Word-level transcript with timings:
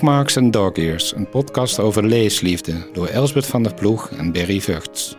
Bookmarks 0.00 0.36
en 0.36 0.50
Dog 0.50 0.76
Ears, 0.76 1.14
een 1.14 1.28
podcast 1.28 1.78
over 1.78 2.06
leesliefde 2.06 2.72
door 2.92 3.06
Elsbeth 3.06 3.46
van 3.46 3.62
der 3.62 3.74
Ploeg 3.74 4.10
en 4.10 4.32
Berry 4.32 4.60
Vugts. 4.60 5.16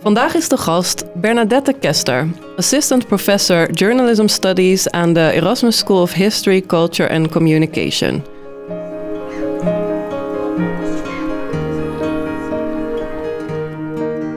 Vandaag 0.00 0.34
is 0.34 0.48
de 0.48 0.56
gast 0.56 1.04
Bernadette 1.14 1.72
Kester, 1.72 2.28
Assistant 2.56 3.06
Professor 3.06 3.70
Journalism 3.70 4.26
Studies 4.26 4.90
aan 4.90 5.12
de 5.12 5.30
Erasmus 5.32 5.78
School 5.78 6.02
of 6.02 6.12
History, 6.12 6.60
Culture 6.60 7.10
and 7.10 7.30
Communication. 7.30 8.24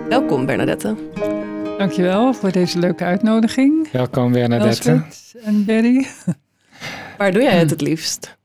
Welkom 0.09 0.45
Bernadette. 0.45 1.08
Dankjewel 1.79 2.33
voor 2.33 2.51
deze 2.51 2.79
leuke 2.79 3.03
uitnodiging. 3.03 3.91
Welkom 3.91 4.31
Bernadette. 4.31 4.91
Elsbeth 4.91 5.35
en 5.43 5.65
Berry. 5.65 6.07
Waar 7.17 7.31
doe 7.31 7.41
jij 7.41 7.57
het 7.57 7.69
het 7.69 7.81
liefst? 7.81 8.37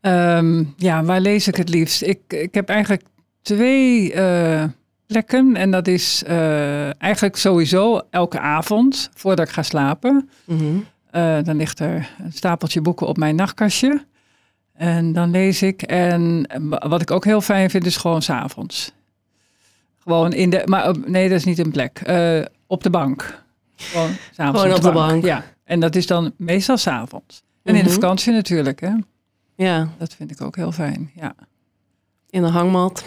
Ehm, 0.00 0.64
ja, 0.76 1.04
waar 1.04 1.20
lees 1.20 1.48
ik 1.48 1.56
het 1.56 1.68
liefst? 1.68 2.02
Ik, 2.02 2.20
ik 2.28 2.54
heb 2.54 2.68
eigenlijk 2.68 3.02
twee 3.42 4.12
eh, 4.12 4.64
plekken. 5.06 5.56
En 5.56 5.70
dat 5.70 5.88
is 5.88 6.22
eh, 6.26 7.02
eigenlijk 7.02 7.36
sowieso 7.36 8.00
elke 8.10 8.38
avond 8.38 9.10
voordat 9.14 9.46
ik 9.46 9.52
ga 9.52 9.62
slapen. 9.62 10.30
Mhm. 10.44 10.64
Eh, 11.10 11.38
dan 11.42 11.56
ligt 11.56 11.80
er 11.80 12.10
een 12.24 12.32
stapeltje 12.32 12.80
boeken 12.80 13.06
op 13.06 13.16
mijn 13.16 13.34
nachtkastje. 13.34 14.04
En 14.72 15.12
dan 15.12 15.30
lees 15.30 15.62
ik. 15.62 15.82
En 15.82 16.46
wat 16.88 17.00
ik 17.00 17.10
ook 17.10 17.24
heel 17.24 17.40
fijn 17.40 17.70
vind, 17.70 17.86
is 17.86 17.96
gewoon 17.96 18.22
s'avonds. 18.22 18.92
Gewoon 20.02 20.32
in 20.32 20.50
de. 20.50 20.62
Maar 20.64 20.94
nee, 21.06 21.28
dat 21.28 21.38
is 21.38 21.44
niet 21.44 21.58
een 21.58 21.70
plek. 21.70 21.98
Eh, 22.04 22.40
op 22.66 22.82
de 22.82 22.90
bank. 22.90 23.42
Gewoon 23.76 24.10
s'avonds. 24.36 24.60
Gewoon 24.60 24.76
op 24.76 24.82
de 24.82 24.92
bank. 24.92 25.24
Ja. 25.24 25.44
En 25.64 25.80
dat 25.80 25.96
is 25.96 26.06
dan 26.06 26.32
meestal 26.36 26.76
s'avonds. 26.76 27.42
En 27.62 27.74
in 27.74 27.82
de 27.84 27.90
Mhm. 27.90 28.00
vakantie 28.00 28.32
natuurlijk, 28.32 28.80
hè. 28.80 28.90
Ja, 29.56 29.88
Dat 29.98 30.14
vind 30.14 30.30
ik 30.30 30.40
ook 30.40 30.56
heel 30.56 30.72
fijn. 30.72 31.10
Ja. 31.14 31.34
in 32.30 32.42
de 32.42 32.48
hangmat. 32.48 33.04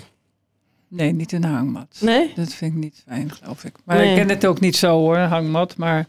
Nee, 0.88 1.14
niet 1.14 1.32
in 1.32 1.42
de 1.42 1.48
hangmat. 1.48 1.98
Nee? 2.02 2.32
Dat 2.36 2.54
vind 2.54 2.74
ik 2.74 2.80
niet 2.80 3.04
fijn, 3.08 3.32
geloof 3.32 3.64
ik. 3.64 3.76
Maar 3.86 3.98
Nee. 3.98 4.10
ik 4.10 4.16
ken 4.16 4.30
het 4.30 4.46
ook 4.46 4.60
niet 4.60 4.76
zo 4.76 4.98
hoor, 5.00 5.18
hangmat. 5.18 5.78
Maar 5.78 6.08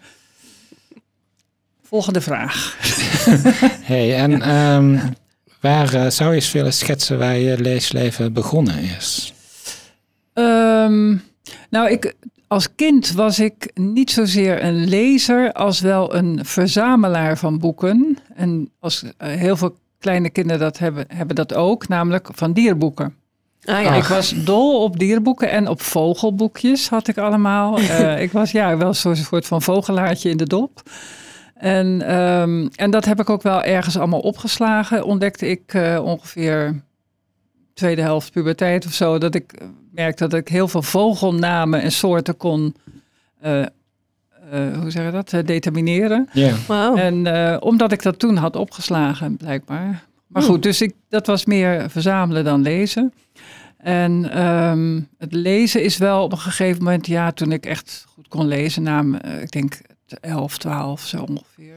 volgende 1.82 2.20
vraag. 2.20 2.77
Hey, 3.84 4.16
en 4.16 4.42
ehm, 4.42 4.98
waar 5.60 5.94
eh, 5.94 6.10
zou 6.10 6.30
je 6.30 6.36
eens 6.36 6.52
willen 6.52 6.72
schetsen 6.72 7.18
waar 7.18 7.36
je 7.36 7.60
leesleven 7.60 8.32
begonnen 8.32 8.78
is? 8.78 9.33
Ehm, 10.84 11.16
nou, 11.70 11.90
ik, 11.90 12.14
als 12.46 12.74
kind 12.74 13.12
was 13.12 13.38
ik 13.38 13.70
niet 13.74 14.10
zozeer 14.10 14.64
een 14.64 14.84
lezer 14.84 15.52
als 15.52 15.80
wel 15.80 16.14
een 16.14 16.44
verzamelaar 16.44 17.38
van 17.38 17.58
boeken. 17.58 18.18
En 18.34 18.70
als, 18.80 19.05
eh, 19.16 19.28
heel 19.28 19.56
veel 19.56 19.77
kleine 19.98 20.30
kinderen 20.30 20.60
dat 20.60 20.78
hebben, 20.78 21.05
hebben 21.08 21.36
dat 21.36 21.55
ook, 21.55 21.88
namelijk 21.88 22.28
van 22.32 22.52
dierboeken. 22.52 23.14
Ah 23.64 23.82
ja. 23.82 23.94
Ik 23.94 24.05
was 24.05 24.34
dol 24.44 24.82
op 24.82 24.98
dierboeken 24.98 25.50
en 25.50 25.68
op 25.68 25.80
vogelboekjes 25.80 26.88
had 26.88 27.08
ik 27.08 27.18
allemaal. 27.18 27.78
Eh, 27.78 28.22
ik 28.22 28.32
was 28.32 28.50
ja, 28.50 28.77
wel 28.77 28.94
zo'n 28.94 29.16
soort 29.16 29.46
van 29.46 29.62
vogelaartje 29.62 30.30
in 30.30 30.36
de 30.36 30.46
dop. 30.46 30.82
En, 31.55 32.02
ehm, 32.02 32.68
en 32.74 32.90
dat 32.90 33.05
heb 33.05 33.20
ik 33.20 33.30
ook 33.30 33.42
wel 33.42 33.62
ergens 33.62 33.98
allemaal 33.98 34.20
opgeslagen. 34.20 35.05
Ontdekte 35.05 35.46
ik 35.46 35.74
eh, 35.74 36.00
ongeveer 36.05 36.82
tweede 37.74 38.02
helft 38.02 38.32
puberteit 38.32 38.86
of 38.86 38.92
zo. 38.92 39.18
Dat 39.18 39.34
ik 39.34 39.55
merkte 39.95 40.28
dat 40.28 40.41
ik 40.41 40.48
heel 40.48 40.69
veel 40.69 40.83
vogelnamen 40.83 41.81
en 41.83 41.92
soorten 41.92 42.37
kon, 42.37 42.75
eh, 43.41 43.62
eh, 43.62 43.69
hoe 44.80 44.91
zeg 44.91 45.05
je 45.05 45.11
dat, 45.11 45.33
eh, 45.33 45.45
determineren. 45.45 46.29
Ja. 46.33 46.55
Wauw. 46.67 46.96
En 46.96 47.27
eh, 47.27 47.57
omdat 47.61 47.92
ik 47.92 48.02
dat 48.02 48.18
toen 48.18 48.36
had 48.36 48.57
opgeslagen, 48.57 49.36
blijkbaar. 49.36 50.05
Maar 50.27 50.42
Hmm. 50.42 50.52
goed, 50.52 50.63
dus 50.63 50.80
ik, 50.80 50.95
dat 51.08 51.27
was 51.27 51.45
meer 51.45 51.91
verzamelen 51.91 52.45
dan 52.45 52.63
lezen. 52.63 53.13
En 53.77 54.30
ehm, 54.30 55.01
het 55.18 55.33
lezen 55.33 55.83
is 55.83 55.97
wel 55.98 56.23
op 56.23 56.33
een 56.33 56.39
gegeven 56.39 56.83
moment, 56.83 57.07
ja, 57.07 57.33
toen 57.33 57.52
ik 57.52 57.67
echt 57.67 58.05
goed 58.08 58.29
kon 58.29 58.47
lezen, 58.47 58.83
na, 58.83 59.05
eh, 59.20 59.42
ik 59.42 59.51
denk 59.51 59.80
11, 60.20 60.58
12 60.58 61.01
zo 61.01 61.23
ongeveer. 61.23 61.77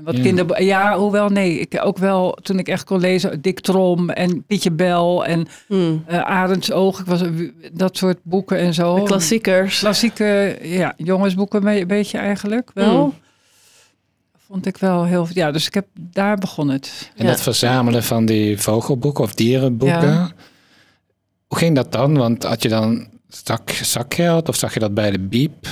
En 0.00 0.06
wat 0.06 0.16
Ja. 0.16 0.22
kinder, 0.22 0.62
ja, 0.62 0.96
hoewel 0.98 1.28
nee, 1.28 1.58
ik 1.58 1.80
ook 1.82 1.98
wel 1.98 2.38
toen 2.42 2.58
ik 2.58 2.68
echt 2.68 2.84
kon 2.84 3.00
lezen, 3.00 3.40
Dick 3.40 3.60
Trom 3.60 4.10
en 4.10 4.44
Pietje 4.44 4.70
Bel 4.70 5.24
en 5.26 5.46
Hmm. 5.66 6.02
eh 6.06 6.18
Arends 6.20 6.72
Oog, 6.72 7.00
ik 7.00 7.06
was 7.06 7.22
dat 7.72 7.96
soort 7.96 8.18
boeken 8.22 8.58
en 8.58 8.74
zo. 8.74 8.94
De 8.94 9.02
klassiekers. 9.02 9.78
Klassieke 9.78 10.58
ja, 10.62 10.92
jongensboeken 10.96 11.66
een 11.66 11.86
beetje 11.86 12.18
eigenlijk 12.18 12.70
wel. 12.74 13.04
Mm. 13.04 13.14
Vond 14.46 14.66
ik 14.66 14.76
wel 14.76 15.04
heel... 15.04 15.26
Ja, 15.32 15.50
dus 15.50 15.66
ik 15.66 15.74
heb 15.74 15.86
daar 15.94 16.36
begonnen 16.36 16.74
het. 16.76 17.10
En 17.16 17.24
Ja. 17.24 17.30
dat 17.30 17.40
verzamelen 17.40 18.02
van 18.02 18.26
die 18.26 18.58
vogelboeken 18.58 19.24
of 19.24 19.34
dierenboeken. 19.34 20.08
Ja. 20.12 20.30
Hoe 21.46 21.58
ging 21.58 21.74
dat 21.74 21.92
dan? 21.92 22.16
Want 22.16 22.42
had 22.42 22.62
je 22.62 22.68
dan 22.68 23.08
zak, 23.28 23.70
zakgeld 23.70 24.48
of 24.48 24.56
zag 24.56 24.74
je 24.74 24.80
dat 24.80 24.94
bij 24.94 25.10
de 25.10 25.18
biep? 25.20 25.66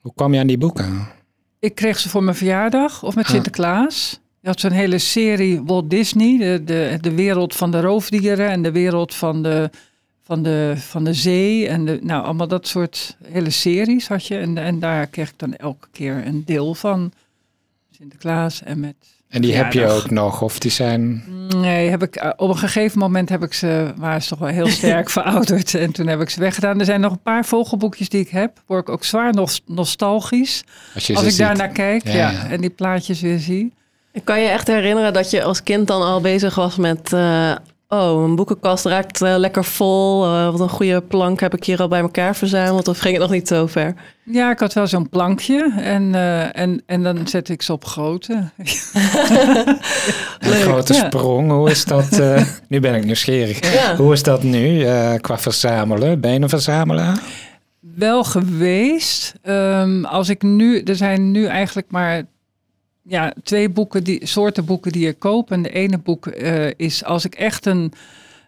Hoe 0.00 0.12
kwam 0.14 0.34
je 0.34 0.40
aan 0.40 0.46
die 0.46 0.58
boeken? 0.58 1.08
Ik 1.62 1.74
kreeg 1.74 1.98
ze 1.98 2.08
voor 2.08 2.22
mijn 2.22 2.36
verjaardag 2.36 3.02
of 3.02 3.14
met. 3.14 3.26
Sinterklaas. 3.26 4.20
Je 4.40 4.48
had 4.48 4.60
zo'n 4.60 4.70
hele 4.70 4.98
serie 4.98 5.62
Walt 5.62 5.90
Disney. 5.90 6.38
De, 6.38 6.64
de, 6.64 6.98
de 7.00 7.14
wereld 7.14 7.54
van 7.54 7.70
de 7.70 7.80
roofdieren 7.80 8.50
en 8.50 8.62
de 8.62 8.72
wereld 8.72 9.14
van 9.14 9.42
de, 9.42 9.70
van 10.22 10.42
de, 10.42 10.74
van 10.76 11.04
de 11.04 11.14
zee. 11.14 11.68
En 11.68 11.84
de, 11.84 11.98
nou, 12.02 12.24
allemaal 12.24 12.48
dat 12.48 12.66
soort 12.66 13.16
hele 13.24 13.50
series 13.50 14.08
had 14.08 14.26
je. 14.26 14.38
En, 14.38 14.58
en 14.58 14.78
daar 14.78 15.06
kreeg 15.06 15.28
ik 15.28 15.38
dan 15.38 15.54
elke 15.54 15.88
keer 15.92 16.26
een 16.26 16.44
deel 16.44 16.74
van. 16.74 17.12
Sinterklaas 17.90 18.62
en 18.62 18.80
met 18.80 18.96
En 19.32 19.40
die 19.42 19.54
heb 19.54 19.72
je 19.72 19.86
ook 19.86 20.10
nog, 20.10 20.42
of 20.42 20.58
die 20.58 20.70
zijn... 20.70 21.24
Nee, 21.56 21.88
heb 21.90 22.02
ik, 22.02 22.16
eh, 22.16 22.30
op 22.36 22.48
een 22.48 22.56
gegeven 22.56 22.98
moment 22.98 23.28
heb 23.28 23.42
ik 23.42 23.54
ze, 23.54 23.92
waren 23.96 24.22
ze 24.22 24.28
toch 24.28 24.38
wel 24.38 24.48
heel 24.48 24.66
sterk 24.80 25.10
verouderd. 25.10 25.74
En 25.74 25.92
toen 25.92 26.06
heb 26.06 26.20
ik 26.20 26.30
ze 26.30 26.40
weggedaan. 26.40 26.78
Er 26.78 26.84
zijn 26.84 27.00
nog 27.00 27.12
een 27.12 27.22
paar 27.22 27.44
vogelboekjes 27.44 28.08
die 28.08 28.20
ik 28.20 28.28
heb. 28.28 28.62
Word 28.66 28.80
ik 28.80 28.88
ook 28.88 29.04
zwaar 29.04 29.32
nos- 29.34 29.62
nostalgisch. 29.66 30.64
Als, 30.94 31.06
je 31.06 31.14
Als 31.14 31.24
ze 31.24 31.30
ik 31.30 31.36
daar 31.36 31.56
naar 31.56 31.68
kijk 31.68 32.04
Ja, 32.06 32.12
ja, 32.12 32.30
ja. 32.30 32.46
en 32.50 32.60
die 32.60 32.70
plaatjes 32.70 33.20
weer 33.20 33.38
zie. 33.38 33.72
Kan 34.24 34.40
je 34.40 34.48
echt 34.48 34.66
herinneren 34.66 35.12
dat 35.12 35.30
je 35.30 35.42
als 35.42 35.62
kind 35.62 35.86
dan 35.86 36.02
al 36.02 36.20
bezig 36.20 36.54
was 36.54 36.76
met... 36.76 37.12
eh, 37.12 37.52
oh, 37.92 38.22
een 38.24 38.36
boekenkast 38.36 38.84
raakt 38.84 39.22
eh, 39.22 39.34
lekker 39.36 39.64
vol. 39.64 40.24
Eh, 40.24 40.50
wat 40.50 40.60
een 40.60 40.68
goede 40.68 41.00
plank 41.00 41.40
heb 41.40 41.54
ik 41.54 41.64
hier 41.64 41.80
al 41.80 41.88
bij 41.88 42.00
elkaar 42.00 42.36
verzameld. 42.36 42.88
Of 42.88 42.98
ging 42.98 43.12
het 43.14 43.22
nog 43.22 43.32
niet 43.32 43.48
zo 43.48 43.66
ver? 43.66 43.94
Ja, 44.24 44.50
ik 44.50 44.58
had 44.58 44.72
wel 44.72 44.86
zo'n 44.86 45.08
plankje. 45.08 45.72
En, 45.80 46.14
eh, 46.14 46.58
en, 46.58 46.82
en 46.86 47.02
dan 47.02 47.26
zet 47.26 47.48
ik 47.48 47.62
ze 47.62 47.72
op 47.72 47.84
grootte. 47.84 48.50
Een 50.40 50.52
grote 50.52 50.94
Ja. 50.94 51.04
sprong, 51.06 51.50
hoe 51.50 51.70
is 51.70 51.84
dat? 51.84 52.18
eh, 52.18 52.42
nu 52.68 52.80
ben 52.80 52.94
ik 52.94 53.04
nieuwsgierig. 53.04 53.72
Ja. 53.72 53.96
Hoe 53.96 54.12
is 54.12 54.22
dat 54.22 54.42
nu 54.42 54.82
eh, 54.84 55.14
qua 55.20 55.38
verzamelen? 55.38 56.20
Ben 56.20 56.32
je 56.32 56.40
een 56.40 56.48
verzamelaar? 56.48 57.18
Wel 57.80 58.24
geweest. 58.24 59.34
Ehm, 59.42 60.04
als 60.04 60.28
ik 60.28 60.42
nu, 60.42 60.80
er 60.80 60.96
zijn 60.96 61.30
nu 61.30 61.46
eigenlijk 61.46 61.86
maar 61.90 62.22
ja, 63.02 63.32
twee 63.42 63.68
boeken, 63.68 64.04
die, 64.04 64.26
soorten 64.26 64.64
boeken 64.64 64.92
die 64.92 65.08
ik 65.08 65.18
koop. 65.18 65.50
En 65.50 65.62
de 65.62 65.70
ene 65.70 65.98
boek 65.98 66.26
eh, 66.26 66.70
is 66.76 67.04
als 67.04 67.24
ik 67.24 67.34
echt 67.34 67.66
een, 67.66 67.92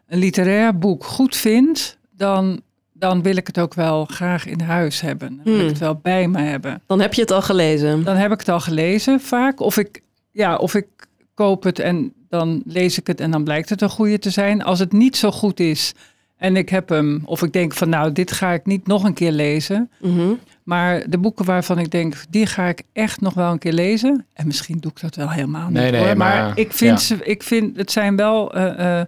een 0.07 0.19
literair 0.19 0.79
boek 0.79 1.05
goed 1.05 1.37
vind, 1.37 1.97
dan, 2.17 2.61
dan 2.93 3.23
wil 3.23 3.37
ik 3.37 3.47
het 3.47 3.59
ook 3.59 3.75
wel 3.75 4.05
graag 4.05 4.47
in 4.47 4.61
huis 4.61 5.01
hebben. 5.01 5.29
Dan 5.37 5.45
wil 5.45 5.55
Hmm. 5.55 5.63
ik 5.63 5.69
het 5.69 5.79
wel 5.79 5.95
bij 6.03 6.29
me 6.29 6.41
hebben. 6.43 6.83
Dan 6.87 7.01
heb 7.01 7.15
je 7.15 7.21
het 7.21 7.31
al 7.31 7.43
gelezen. 7.43 8.05
Dan 8.05 8.17
heb 8.17 8.33
ik 8.33 8.39
het 8.39 8.49
al 8.49 8.61
gelezen 8.61 9.21
vaak. 9.21 9.61
Of 9.61 9.77
ik, 9.77 10.03
ja, 10.31 10.57
of 10.57 10.75
ik 10.75 10.87
koop 11.35 11.63
het 11.63 11.79
en 11.79 12.13
dan 12.29 12.63
lees 12.67 12.99
ik 12.99 13.07
het 13.07 13.21
en 13.21 13.31
dan 13.31 13.45
blijkt 13.45 13.69
het 13.69 13.81
een 13.83 13.89
goede 13.91 14.19
te 14.19 14.31
zijn. 14.31 14.63
Als 14.63 14.79
het 14.79 14.93
niet 14.93 15.17
zo 15.17 15.31
goed 15.31 15.61
is 15.61 15.95
en 16.37 16.57
ik 16.57 16.69
heb 16.69 16.89
hem, 16.89 17.23
of 17.25 17.43
ik 17.43 17.53
denk 17.53 17.75
van 17.75 17.89
nou, 17.89 18.13
dit 18.13 18.33
ga 18.33 18.53
ik 18.53 18.67
niet 18.67 18.87
nog 18.87 19.05
een 19.05 19.15
keer 19.15 19.33
lezen. 19.33 19.91
Mhm. 20.01 20.33
Maar 20.65 21.11
de 21.11 21.19
boeken 21.19 21.45
waarvan 21.45 21.79
ik 21.79 21.91
denk, 21.91 22.15
die 22.31 22.47
ga 22.47 22.67
ik 22.67 22.83
echt 22.93 23.21
nog 23.21 23.35
wel 23.35 23.53
een 23.53 23.59
keer 23.59 23.73
lezen. 23.73 24.27
En 24.33 24.47
misschien 24.47 24.79
doe 24.81 24.91
ik 24.91 25.01
dat 25.01 25.15
wel 25.15 25.31
helemaal 25.31 25.69
niet 25.69 25.79
Nee, 25.79 25.91
nee, 25.91 26.01
hoor. 26.07 26.17
Maar, 26.17 26.43
maar- 26.45 26.59
ik 26.59 26.73
vind, 26.73 27.01
ja. 27.01 27.07
ze, 27.07 27.25
ik 27.25 27.43
vind 27.43 27.77
het 27.77 27.91
zijn 27.93 28.17
wel, 28.17 28.55
eh, 28.55 28.99
eh, 29.01 29.07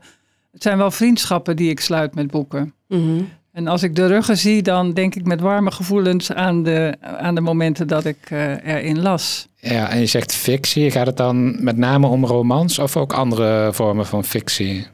het 0.52 0.62
zijn 0.62 0.78
wel 0.78 0.90
vriendschappen 0.90 1.56
die 1.56 1.70
ik 1.70 1.80
sluit 1.80 2.14
met 2.14 2.30
boeken. 2.30 2.74
Mhm. 2.88 3.20
En 3.52 3.66
als 3.66 3.82
ik 3.82 3.94
de 3.96 4.06
ruggen 4.06 4.36
zie, 4.36 4.62
dan 4.62 4.92
denk 4.92 5.14
ik 5.14 5.24
met 5.24 5.40
warme 5.40 5.70
gevoelens 5.70 6.32
aan 6.32 6.62
de, 6.62 6.94
aan 7.00 7.34
de 7.34 7.40
momenten 7.40 7.86
dat 7.86 8.04
ik 8.04 8.16
eh, 8.28 8.66
erin 8.66 9.02
las. 9.02 9.48
Ja, 9.56 9.88
en 9.90 10.00
je 10.00 10.06
zegt 10.06 10.34
fictie. 10.34 10.90
Gaat 10.90 11.06
het 11.06 11.16
dan 11.16 11.64
met 11.64 11.76
name 11.76 12.06
om 12.06 12.24
romans 12.24 12.78
of 12.78 12.96
ook 12.96 13.12
andere 13.12 13.70
vormen 13.72 14.06
van 14.06 14.24
fictie? 14.24 14.86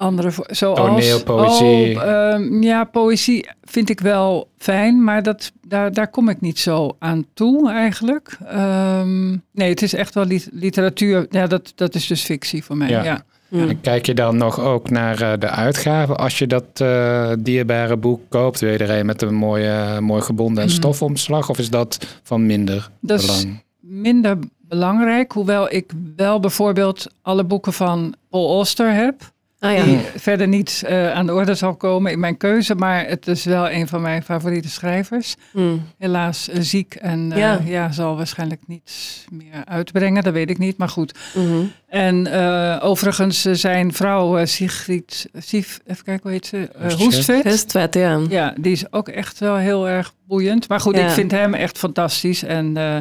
Andere, 0.00 0.30
zoals... 0.46 0.78
Toneel, 0.78 1.22
poëzie. 1.22 1.96
Oh, 1.96 2.62
ja, 2.62 2.84
poëzie 2.84 3.48
vind 3.62 3.90
ik 3.90 4.00
wel 4.00 4.48
fijn, 4.58 5.04
maar 5.04 5.22
dat, 5.22 5.52
daar, 5.66 5.92
daar 5.92 6.08
kom 6.10 6.28
ik 6.28 6.40
niet 6.40 6.58
zo 6.58 6.96
aan 6.98 7.24
toe 7.34 7.70
eigenlijk. 7.70 8.36
Ehm, 8.46 9.28
nee, 9.52 9.68
het 9.68 9.82
is 9.82 9.94
echt 9.94 10.14
wel 10.14 10.24
lit- 10.24 10.48
literatuur. 10.52 11.26
Ja, 11.30 11.46
dat, 11.46 11.72
dat 11.74 11.94
is 11.94 12.06
dus 12.06 12.22
fictie 12.22 12.64
voor 12.64 12.76
mij, 12.76 12.88
Ja. 12.88 13.04
ja. 13.04 13.22
En 13.50 13.80
kijk 13.80 14.06
je 14.06 14.14
dan 14.14 14.36
nog 14.36 14.60
ook 14.60 14.90
naar 14.90 15.20
eh, 15.20 15.32
de 15.38 15.48
uitgaven 15.48 16.16
als 16.18 16.38
je 16.38 16.46
dat 16.46 16.64
eh, 16.74 17.32
dierbare 17.38 17.96
boek 17.96 18.20
koopt? 18.28 18.60
Wil 18.60 18.70
je 18.72 18.78
er 18.78 18.90
een 18.98 19.06
met 19.06 19.22
een 19.22 19.34
mooie, 19.34 20.00
mooi 20.00 20.22
gebonden 20.22 20.62
en 20.62 20.68
Mhm. 20.68 20.78
stofomslag? 20.78 21.48
Of 21.50 21.58
is 21.58 21.70
dat 21.70 21.98
van 22.22 22.46
minder 22.46 22.90
Dat 23.00 23.20
is 23.20 23.26
belang? 23.26 23.62
minder 23.80 24.38
belangrijk. 24.60 25.32
Hoewel 25.32 25.72
ik 25.72 25.92
wel 26.16 26.40
bijvoorbeeld 26.40 27.06
alle 27.22 27.44
boeken 27.44 27.72
van 27.72 28.14
Paul 28.30 28.64
heb. 28.76 29.14
Ah 29.60 29.76
ja. 29.76 29.84
Die 29.84 29.98
verder 30.16 30.48
niet 30.48 30.82
eh, 30.86 31.12
aan 31.12 31.26
de 31.26 31.34
orde 31.34 31.54
zal 31.54 31.74
komen 31.74 32.12
in 32.12 32.20
mijn 32.20 32.36
keuze. 32.36 32.74
Maar 32.74 33.06
het 33.06 33.26
is 33.26 33.44
wel 33.44 33.70
een 33.70 33.88
van 33.88 34.00
mijn 34.00 34.22
favoriete 34.22 34.68
schrijvers. 34.68 35.34
Hmm. 35.50 35.82
Helaas 35.98 36.48
eh, 36.48 36.60
ziek 36.60 36.94
en 36.94 37.32
eh, 37.32 37.38
Ja. 37.38 37.60
ja. 37.64 37.92
zal 37.92 38.16
waarschijnlijk 38.16 38.60
niets 38.66 39.24
meer 39.30 39.64
uitbrengen. 39.64 40.22
Dat 40.22 40.32
weet 40.32 40.50
ik 40.50 40.58
niet, 40.58 40.76
maar 40.78 40.88
goed. 40.88 41.14
Mhm. 41.34 41.62
En 41.88 42.26
eh, 42.26 42.76
overigens 42.88 43.40
zijn 43.42 43.92
vrouw 43.92 44.38
eh, 44.38 44.46
Sigrid, 44.46 45.28
Sief, 45.38 45.80
even 45.86 46.04
kijken 46.04 46.22
hoe 46.22 46.32
heet 46.32 46.46
ze? 46.46 46.68
Hoestvedt. 46.98 47.44
Hustvet, 47.44 47.94
ja. 47.94 48.20
Ja, 48.28 48.54
die 48.60 48.72
is 48.72 48.92
ook 48.92 49.08
echt 49.08 49.38
wel 49.38 49.56
heel 49.56 49.88
erg 49.88 50.12
boeiend. 50.26 50.68
Maar 50.68 50.80
goed, 50.80 50.96
Ja. 50.96 51.06
ik 51.06 51.10
vind 51.10 51.30
hem 51.30 51.54
echt 51.54 51.78
fantastisch. 51.78 52.42
En 52.42 52.76
eh, 52.76 52.94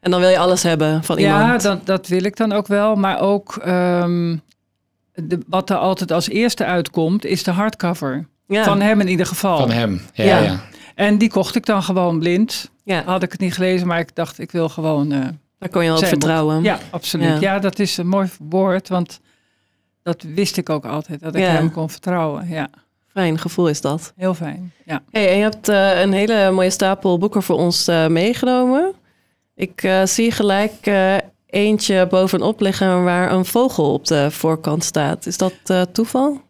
En 0.00 0.10
dan 0.10 0.20
wil 0.20 0.28
je 0.30 0.38
alles 0.38 0.62
hebben 0.62 1.04
van 1.04 1.18
ja, 1.18 1.42
iemand. 1.42 1.62
dat, 1.62 1.86
dat 1.86 2.08
wil 2.08 2.24
ik 2.24 2.36
dan 2.36 2.52
ook 2.52 2.66
wel. 2.66 2.96
Maar 2.96 3.20
ook 3.20 3.56
ehm, 3.56 4.36
de, 5.24 5.38
wat 5.46 5.70
er 5.70 5.76
altijd 5.76 6.12
als 6.12 6.28
eerste 6.28 6.64
uitkomt, 6.64 7.24
is 7.24 7.42
de 7.42 7.50
hardcover. 7.50 8.28
ja. 8.46 8.64
Van 8.64 8.80
hem 8.80 9.00
in 9.00 9.08
ieder 9.08 9.26
geval. 9.26 9.58
Van 9.58 9.70
hem, 9.70 10.00
ja. 10.12 10.24
Ja. 10.24 10.38
ja. 10.38 10.60
En 10.94 11.18
die 11.18 11.30
kocht 11.30 11.54
ik 11.54 11.66
dan 11.66 11.82
gewoon 11.82 12.18
blind. 12.18 12.70
ja, 12.84 13.02
Had 13.04 13.22
ik 13.22 13.32
het 13.32 13.40
niet 13.40 13.54
gelezen, 13.54 13.86
maar 13.86 13.98
ik 13.98 14.14
dacht, 14.14 14.38
ik 14.38 14.50
wil 14.50 14.68
gewoon... 14.68 15.12
eh, 15.12 15.20
daar 15.58 15.68
kon 15.68 15.82
je 15.82 15.88
wel 15.88 15.98
op 15.98 16.04
vertrouwen. 16.04 16.62
ja, 16.62 16.78
absoluut. 16.90 17.28
Ja. 17.28 17.40
Ja. 17.40 17.58
dat 17.58 17.78
is 17.78 17.96
een 17.96 18.08
mooi 18.08 18.28
woord, 18.48 18.88
want 18.88 19.20
dat 20.02 20.22
wist 20.22 20.56
ik 20.56 20.70
ook 20.70 20.84
altijd. 20.86 21.20
Dat 21.20 21.34
ik 21.34 21.40
Ja. 21.42 21.48
hem 21.50 21.70
kon 21.72 21.90
vertrouwen. 21.90 22.48
Ja, 22.48 22.68
Fijn 23.12 23.38
gevoel 23.38 23.68
is 23.68 23.80
dat. 23.80 24.12
heel 24.16 24.34
fijn. 24.34 24.72
Ja. 24.84 25.02
Hey, 25.10 25.28
en 25.30 25.36
je 25.36 25.42
hebt 25.42 25.68
eh, 25.68 26.00
een 26.00 26.12
hele 26.12 26.50
mooie 26.50 26.70
stapel 26.70 27.18
boeken 27.18 27.42
voor 27.42 27.56
ons 27.56 27.88
eh, 27.88 28.06
meegenomen. 28.06 28.92
Ik 29.54 29.82
eh, 29.82 30.04
zie 30.04 30.30
gelijk 30.32 30.72
eh, 30.82 31.14
eentje 31.46 32.06
bovenop 32.06 32.60
liggen 32.60 33.04
waar 33.04 33.32
een 33.32 33.44
vogel 33.44 33.92
op 33.92 34.06
de 34.06 34.30
voorkant 34.30 34.84
staat. 34.84 35.26
Is 35.26 35.36
dat 35.36 35.54
eh, 35.66 35.82
toeval? 35.82 36.40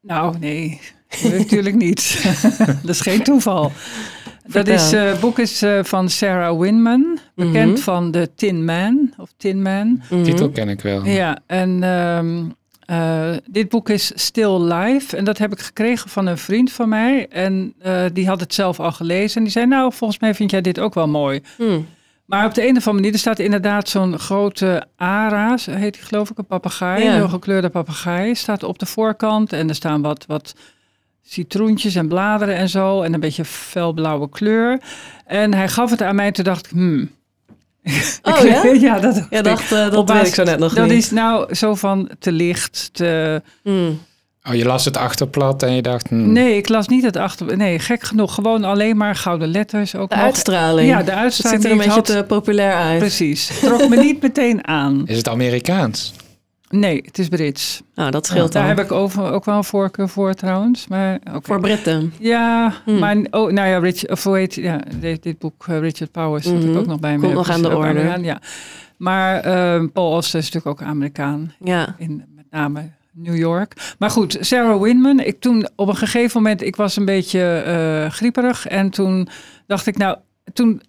Nou, 0.00 0.38
nee, 0.38 0.80
natuurlijk 1.22 1.74
niet. 1.76 2.24
dat 2.82 2.90
is 2.90 3.00
geen 3.00 3.22
toeval. 3.22 3.72
Dat 4.46 4.68
is, 4.68 4.92
eh, 4.92 5.20
boek 5.20 5.38
is 5.38 5.62
eh, 5.62 5.78
van 5.84 6.08
Sarah 6.08 6.58
Winman, 6.60 7.18
bekend 7.34 7.72
Mhm. 7.72 7.80
van 7.80 8.10
de 8.10 8.30
Tin 8.36 8.64
Man 8.64 9.14
of 9.18 9.30
Tin 9.36 9.62
Man. 9.62 10.02
Mhm. 10.10 10.22
Titel 10.22 10.50
ken 10.50 10.68
ik 10.68 10.80
wel. 10.80 11.04
Ja, 11.04 11.38
en 11.46 11.82
ehm, 11.82 12.44
eh, 12.86 13.36
dit 13.50 13.68
boek 13.68 13.88
is 13.88 14.12
Still 14.14 14.60
Life 14.72 15.16
en 15.16 15.24
dat 15.24 15.38
heb 15.38 15.52
ik 15.52 15.60
gekregen 15.60 16.10
van 16.10 16.26
een 16.26 16.38
vriend 16.38 16.72
van 16.72 16.88
mij. 16.88 17.28
En 17.28 17.74
eh, 17.78 18.04
die 18.12 18.26
had 18.26 18.40
het 18.40 18.54
zelf 18.54 18.80
al 18.80 18.92
gelezen 18.92 19.36
en 19.36 19.42
die 19.42 19.52
zei, 19.52 19.66
nou, 19.66 19.92
volgens 19.92 20.20
mij 20.20 20.34
vind 20.34 20.50
jij 20.50 20.60
dit 20.60 20.78
ook 20.80 20.94
wel 20.94 21.08
mooi. 21.08 21.40
Hmm. 21.56 21.86
Maar 22.24 22.46
op 22.46 22.54
de 22.54 22.62
een 22.62 22.68
of 22.68 22.74
andere 22.76 22.92
manier, 22.94 23.12
er 23.12 23.18
staat 23.18 23.38
inderdaad 23.38 23.88
zo'n 23.88 24.18
grote 24.18 24.86
ara, 24.96 25.56
zo 25.56 25.70
heet 25.70 25.94
die 25.94 26.02
geloof 26.02 26.30
ik, 26.30 26.38
een 26.38 26.46
papegaai, 26.46 27.02
Ja. 27.04 27.08
een 27.10 27.14
heel 27.16 27.28
gekleurde 27.28 27.68
papegaai, 27.68 28.34
staat 28.34 28.62
op 28.62 28.78
de 28.78 28.86
voorkant. 28.86 29.52
En 29.52 29.68
er 29.68 29.74
staan 29.74 30.02
wat, 30.02 30.24
wat 30.26 30.54
citroentjes 31.22 31.94
en 31.94 32.08
bladeren 32.08 32.54
en 32.56 32.68
zo, 32.68 33.02
en 33.02 33.14
een 33.14 33.20
beetje 33.20 33.44
felblauwe 33.44 34.28
kleur. 34.28 34.80
En 35.26 35.54
hij 35.54 35.68
gaf 35.68 35.90
het 35.90 36.02
aan 36.02 36.14
mij, 36.14 36.32
toen 36.32 36.44
dacht 36.44 36.64
ik, 36.66 36.70
hmm. 36.72 37.10
Oh 38.22 38.40
ja? 38.44 38.64
ja, 38.88 38.98
dat 39.00 39.16
ik. 39.30 39.44
dacht, 39.44 39.72
eh, 39.72 39.90
dat 39.90 40.10
weet 40.10 40.26
ik 40.26 40.34
zo 40.34 40.44
net 40.44 40.58
nog 40.58 40.74
Dat 40.74 40.84
niet. 40.88 40.92
is 40.96 41.10
nou 41.10 41.54
zo 41.54 41.74
van 41.74 42.10
te 42.18 42.32
licht, 42.32 42.90
te... 42.92 43.42
Hmm. 43.62 44.00
Oh, 44.48 44.54
je 44.54 44.64
las 44.64 44.84
het 44.84 44.96
achterblad 44.96 45.62
en 45.62 45.74
je 45.74 45.82
dacht... 45.82 46.08
hmm, 46.08 46.32
Nee, 46.32 46.56
ik 46.56 46.68
las 46.68 46.88
niet 46.88 47.04
het 47.04 47.16
achter... 47.16 47.56
Nee, 47.56 47.78
gek 47.78 48.02
genoeg, 48.02 48.34
gewoon 48.34 48.64
alleen 48.64 48.96
maar 48.96 49.14
gouden 49.16 49.48
letters. 49.48 49.94
Ook 49.96 50.08
De 50.10 50.16
nog. 50.16 50.24
uitstraling. 50.24 50.88
Ja, 50.88 51.02
de 51.02 51.10
Het 51.10 51.20
uitstraling 51.20 51.62
ziet 51.62 51.70
er 51.70 51.78
een 51.78 51.84
beetje 51.86 52.00
te 52.02 52.24
populair 52.28 52.74
uit. 52.74 52.98
Precies. 52.98 53.46
Trok 53.60 53.88
me 53.88 53.96
niet 53.96 54.22
meteen 54.22 54.66
aan. 54.66 55.02
Is 55.06 55.16
het 55.16 55.28
Amerikaans? 55.28 56.12
Nee, 56.68 57.02
het 57.04 57.18
is 57.18 57.28
Brits. 57.28 57.82
Nou, 57.94 58.10
dat 58.10 58.26
scheelt 58.26 58.52
Daar 58.52 58.66
heb 58.66 58.78
ik 58.78 58.92
over, 58.92 59.32
ook 59.32 59.44
wel 59.44 59.56
een 59.56 59.64
voorkeur 59.64 60.08
voor 60.08 60.34
trouwens. 60.34 60.86
Maar, 60.88 61.18
oké. 61.28 61.40
Voor 61.42 61.60
Britten. 61.60 62.12
Ja, 62.18 62.72
Hmm. 62.84 62.98
maar 62.98 63.16
oh, 63.16 63.50
nou 63.52 63.68
ja, 63.68 63.78
Rich, 63.78 64.06
of 64.08 64.24
hoe 64.24 64.36
heet, 64.36 64.54
ja 64.54 64.80
dit, 65.00 65.22
dit 65.22 65.38
boek, 65.38 65.64
eh, 65.68 65.78
Richard 65.78 66.10
Powers, 66.10 66.44
had 66.46 66.62
ik 66.64 66.76
ook 66.76 66.86
nog 66.86 67.00
bij 67.00 67.14
me. 67.14 67.20
Komt 67.20 67.32
nog 67.34 67.46
Dus 67.46 67.54
aan 67.54 67.62
de 67.62 67.76
orde. 67.76 68.18
Ja. 68.22 68.40
Maar 68.96 69.40
eh, 69.40 69.82
Paul 69.92 70.12
Auster 70.12 70.38
is 70.38 70.50
natuurlijk 70.52 70.80
ook 70.82 70.88
Amerikaan, 70.88 71.52
Ja. 71.60 71.94
in 71.98 72.24
met 72.36 72.44
name 72.50 72.90
New 73.14 73.36
York. 73.36 73.94
Maar 73.98 74.10
goed, 74.10 74.36
Sarah 74.40 74.80
Winman, 74.80 75.20
ik 75.20 75.40
toen 75.40 75.68
op 75.76 75.88
een 75.88 75.96
gegeven 75.96 76.42
moment, 76.42 76.62
ik 76.62 76.76
was 76.76 76.96
een 76.96 77.04
beetje 77.04 77.40
eh 77.40 78.10
grieperig. 78.10 78.66
En 78.66 78.90
toen 78.90 79.28
dacht 79.66 79.86
ik, 79.86 79.96
nou, 79.96 80.16
toen, 80.52 80.82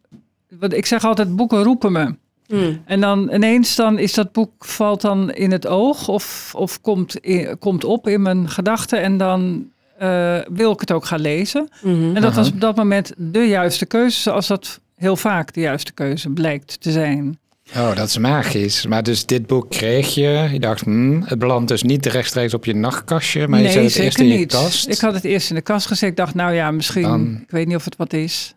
wat 0.60 0.74
ik 0.74 0.86
zeg 0.86 1.04
altijd, 1.04 1.36
boeken 1.36 1.64
roepen 1.64 1.92
me. 1.92 2.16
Hmm. 2.48 2.82
En 2.86 3.02
dan 3.02 3.34
ineens 3.34 3.76
dan 3.76 4.00
is 4.00 4.14
dat 4.14 4.32
boek 4.32 4.66
valt 4.66 5.02
dan 5.02 5.32
in 5.32 5.52
het 5.52 5.68
oog 5.68 6.08
of, 6.08 6.52
of 6.56 6.82
komt, 6.82 7.20
komt 7.60 7.84
op 7.84 8.08
in 8.08 8.22
mijn 8.22 8.50
gedachten 8.50 9.02
en 9.02 9.18
dan 9.18 9.70
eh, 9.98 10.38
wil 10.50 10.72
ik 10.72 10.80
het 10.80 10.92
ook 10.92 11.06
gaan 11.06 11.22
lezen. 11.22 11.70
Mhm. 11.82 12.16
En 12.16 12.22
dat 12.22 12.32
Aha. 12.32 12.36
was 12.36 12.50
op 12.50 12.62
dat 12.62 12.76
moment 12.76 13.14
de 13.18 13.48
juiste 13.48 13.86
keuze, 13.86 14.20
zoals 14.20 14.48
dat 14.48 14.80
heel 14.96 15.16
vaak 15.16 15.54
de 15.54 15.60
juiste 15.60 15.94
keuze 15.94 16.30
blijkt 16.30 16.82
te 16.82 16.92
zijn. 16.92 17.40
Oh, 17.74 17.96
dat 17.96 18.08
is 18.08 18.18
magisch. 18.18 18.86
Maar 18.86 19.04
dus 19.04 19.26
dit 19.26 19.48
boek 19.48 19.70
kreeg 19.70 20.14
je. 20.14 20.48
Je 20.52 20.60
dacht, 20.60 20.82
hmm, 20.82 21.24
het 21.26 21.40
belandt 21.40 21.68
dus 21.68 21.84
niet 21.84 22.06
rechtstreeks 22.06 22.54
op 22.54 22.66
je 22.66 22.76
nachtkastje, 22.76 23.48
maar 23.48 23.62
je 23.62 23.70
zet 23.70 23.84
het 23.84 23.96
eerst 23.96 24.20
in 24.20 24.28
je 24.28 24.46
kast. 24.46 24.88
Ik 24.88 25.00
had 25.00 25.14
het 25.14 25.24
eerst 25.24 25.50
in 25.50 25.56
de 25.56 25.62
kast 25.62 25.88
gezet. 25.88 26.10
Ik 26.10 26.16
dacht, 26.16 26.34
nou 26.34 26.54
ja, 26.54 26.72
misschien, 26.72 27.02
Dan- 27.02 27.40
ik 27.42 27.52
weet 27.52 27.68
niet 27.68 27.76
of 27.76 27.86
het 27.86 27.96
wat 27.96 28.14
is. 28.14 28.56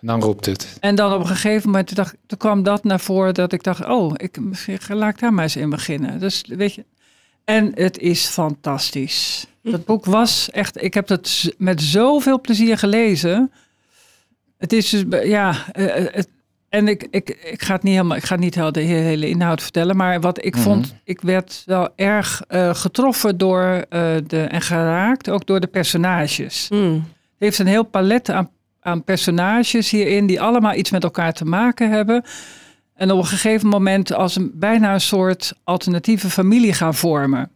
En 0.00 0.06
dan 0.06 0.22
roept 0.22 0.46
het. 0.46 0.76
En 0.80 0.94
dan 0.94 1.12
op 1.12 1.20
een 1.20 1.26
gegeven 1.26 1.66
moment 1.70 1.86
toen, 1.86 1.96
dacht, 1.96 2.14
toen 2.26 2.38
kwam 2.38 2.62
dat 2.62 2.84
naar 2.84 3.00
voren 3.00 3.34
dat 3.34 3.52
ik 3.52 3.62
dacht, 3.62 3.86
oh, 3.86 4.12
ik, 4.16 4.40
misschien 4.40 4.78
laat 4.88 5.10
ik 5.10 5.18
daar 5.20 5.32
maar 5.34 5.42
eens 5.44 5.56
in 5.56 5.70
beginnen. 5.70 6.18
Dus 6.20 6.44
weet 6.48 6.74
je, 6.74 6.84
en 7.44 7.70
het 7.74 7.98
is 7.98 8.26
fantastisch. 8.26 9.46
Dat 9.62 9.84
boek 9.84 10.04
was 10.04 10.50
echt, 10.50 10.82
ik 10.82 10.94
heb 10.94 11.08
het 11.08 11.54
met 11.58 11.82
zoveel 11.82 12.40
plezier 12.40 12.78
gelezen. 12.78 13.52
Het 14.58 14.72
is 14.72 14.88
dus, 14.88 15.04
ja, 15.28 15.56
eh, 15.72 15.86
het, 16.14 16.28
en 16.74 16.88
ik, 16.88 17.06
ik, 17.10 17.28
ik 17.50 17.62
ga 17.62 17.72
het 17.74 17.82
niet 17.82 17.94
helemaal, 17.94 18.16
ik 18.16 18.24
ga 18.24 18.36
niet 18.36 18.54
heel 18.54 18.72
de 18.72 18.80
hele 18.80 19.28
inhoud 19.28 19.62
vertellen, 19.62 19.96
maar 19.96 20.20
wat 20.20 20.44
ik 20.44 20.54
Mhm. 20.54 20.62
vond, 20.62 20.94
ik 21.04 21.20
werd 21.20 21.62
wel 21.66 21.88
erg 21.96 22.42
eh, 22.48 22.74
getroffen 22.74 23.38
door 23.38 23.62
eh, 23.88 24.14
de, 24.26 24.40
en 24.40 24.60
geraakt 24.60 25.30
ook 25.30 25.46
door 25.46 25.60
de 25.60 25.66
personages. 25.66 26.66
Hmm. 26.68 26.92
Het 26.94 27.02
heeft 27.38 27.58
een 27.58 27.66
heel 27.66 27.82
palet 27.84 28.28
aan, 28.30 28.50
aan 28.80 29.04
personages 29.04 29.90
hierin 29.90 30.26
die 30.26 30.40
allemaal 30.40 30.74
iets 30.74 30.90
met 30.90 31.02
elkaar 31.04 31.32
te 31.32 31.44
maken 31.44 31.90
hebben. 31.90 32.22
En 32.94 33.10
op 33.10 33.18
een 33.18 33.26
gegeven 33.26 33.68
moment 33.68 34.12
als 34.12 34.36
een 34.36 34.50
bijna 34.54 34.92
een 34.94 35.00
soort 35.00 35.52
alternatieve 35.64 36.30
familie 36.30 36.72
gaan 36.72 36.94
vormen. 36.94 37.50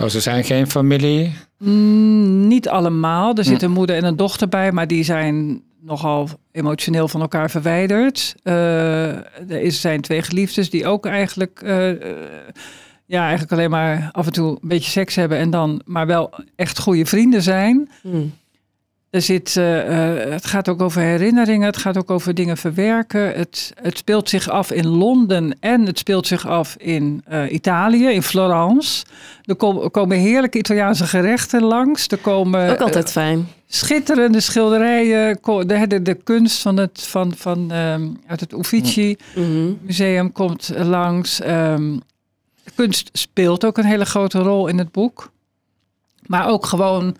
Oh, 0.00 0.06
ze 0.08 0.20
zijn 0.20 0.44
geen 0.44 0.70
familie. 0.70 1.32
Mm, 1.58 2.46
niet 2.46 2.68
allemaal. 2.68 3.34
Er 3.34 3.44
zit 3.44 3.62
een 3.62 3.70
moeder 3.70 3.96
en 3.96 4.04
een 4.04 4.16
dochter 4.16 4.48
bij, 4.48 4.72
maar 4.72 4.86
die 4.86 5.04
zijn 5.04 5.62
nogal 5.80 6.28
emotioneel 6.52 7.08
van 7.08 7.20
elkaar 7.20 7.50
verwijderd. 7.50 8.34
Eh, 8.42 9.50
er 9.50 9.72
zijn 9.72 10.00
twee 10.00 10.22
geliefdes 10.22 10.70
die 10.70 10.86
ook 10.86 11.06
eigenlijk, 11.06 11.60
eh, 11.62 11.90
eh, 11.90 12.16
ja, 13.06 13.20
eigenlijk 13.22 13.52
alleen 13.52 13.70
maar 13.70 14.08
af 14.12 14.26
en 14.26 14.32
toe 14.32 14.50
een 14.50 14.68
beetje 14.68 14.90
seks 14.90 15.14
hebben 15.14 15.38
en 15.38 15.50
dan 15.50 15.82
maar 15.84 16.06
wel 16.06 16.34
echt 16.56 16.78
goede 16.78 17.06
vrienden 17.06 17.42
zijn. 17.42 17.90
Hmm. 18.02 18.32
Er 19.10 19.22
zit, 19.22 19.56
eh, 19.56 20.22
eh, 20.24 20.30
het 20.32 20.46
gaat 20.46 20.68
ook 20.68 20.82
over 20.82 21.02
herinneringen, 21.02 21.66
het 21.66 21.76
gaat 21.76 21.96
ook 21.96 22.10
over 22.10 22.34
dingen 22.34 22.56
verwerken. 22.56 23.32
Het, 23.32 23.72
het 23.82 23.98
speelt 23.98 24.28
zich 24.28 24.48
af 24.48 24.70
in 24.72 24.86
Londen 24.86 25.56
en 25.60 25.86
het 25.86 25.98
speelt 25.98 26.26
zich 26.26 26.46
af 26.46 26.74
in 26.78 27.22
eh, 27.26 27.52
Italië, 27.52 28.06
in 28.08 28.22
Florence. 28.22 29.04
Er 29.44 29.56
kom- 29.56 29.90
komen 29.90 30.18
heerlijke 30.18 30.58
Italiaanse 30.58 31.04
gerechten 31.06 31.62
langs. 31.62 32.06
Er 32.08 32.18
komen 32.18 32.70
Ook 32.70 32.80
altijd 32.80 33.10
fijn. 33.10 33.48
schitterende 33.66 34.40
schilderijen. 34.40 35.38
De, 35.42 35.86
de, 35.88 36.02
de 36.02 36.14
kunst 36.14 36.62
van 36.62 36.76
het, 36.76 37.02
van, 37.02 37.32
van, 37.36 37.70
ehm, 37.72 38.08
uit 38.26 38.40
het 38.40 38.52
Uffizi 38.52 39.16
Mhm. 39.36 39.72
museum 39.82 40.32
komt 40.32 40.72
langs. 40.76 41.40
Ehm, 41.40 41.98
kunst 42.74 43.10
speelt 43.12 43.64
ook 43.64 43.78
een 43.78 43.84
hele 43.84 44.04
grote 44.06 44.38
rol 44.38 44.66
in 44.66 44.78
het 44.78 44.92
boek. 44.92 45.30
Maar 46.26 46.48
ook 46.48 46.66
gewoon, 46.66 47.16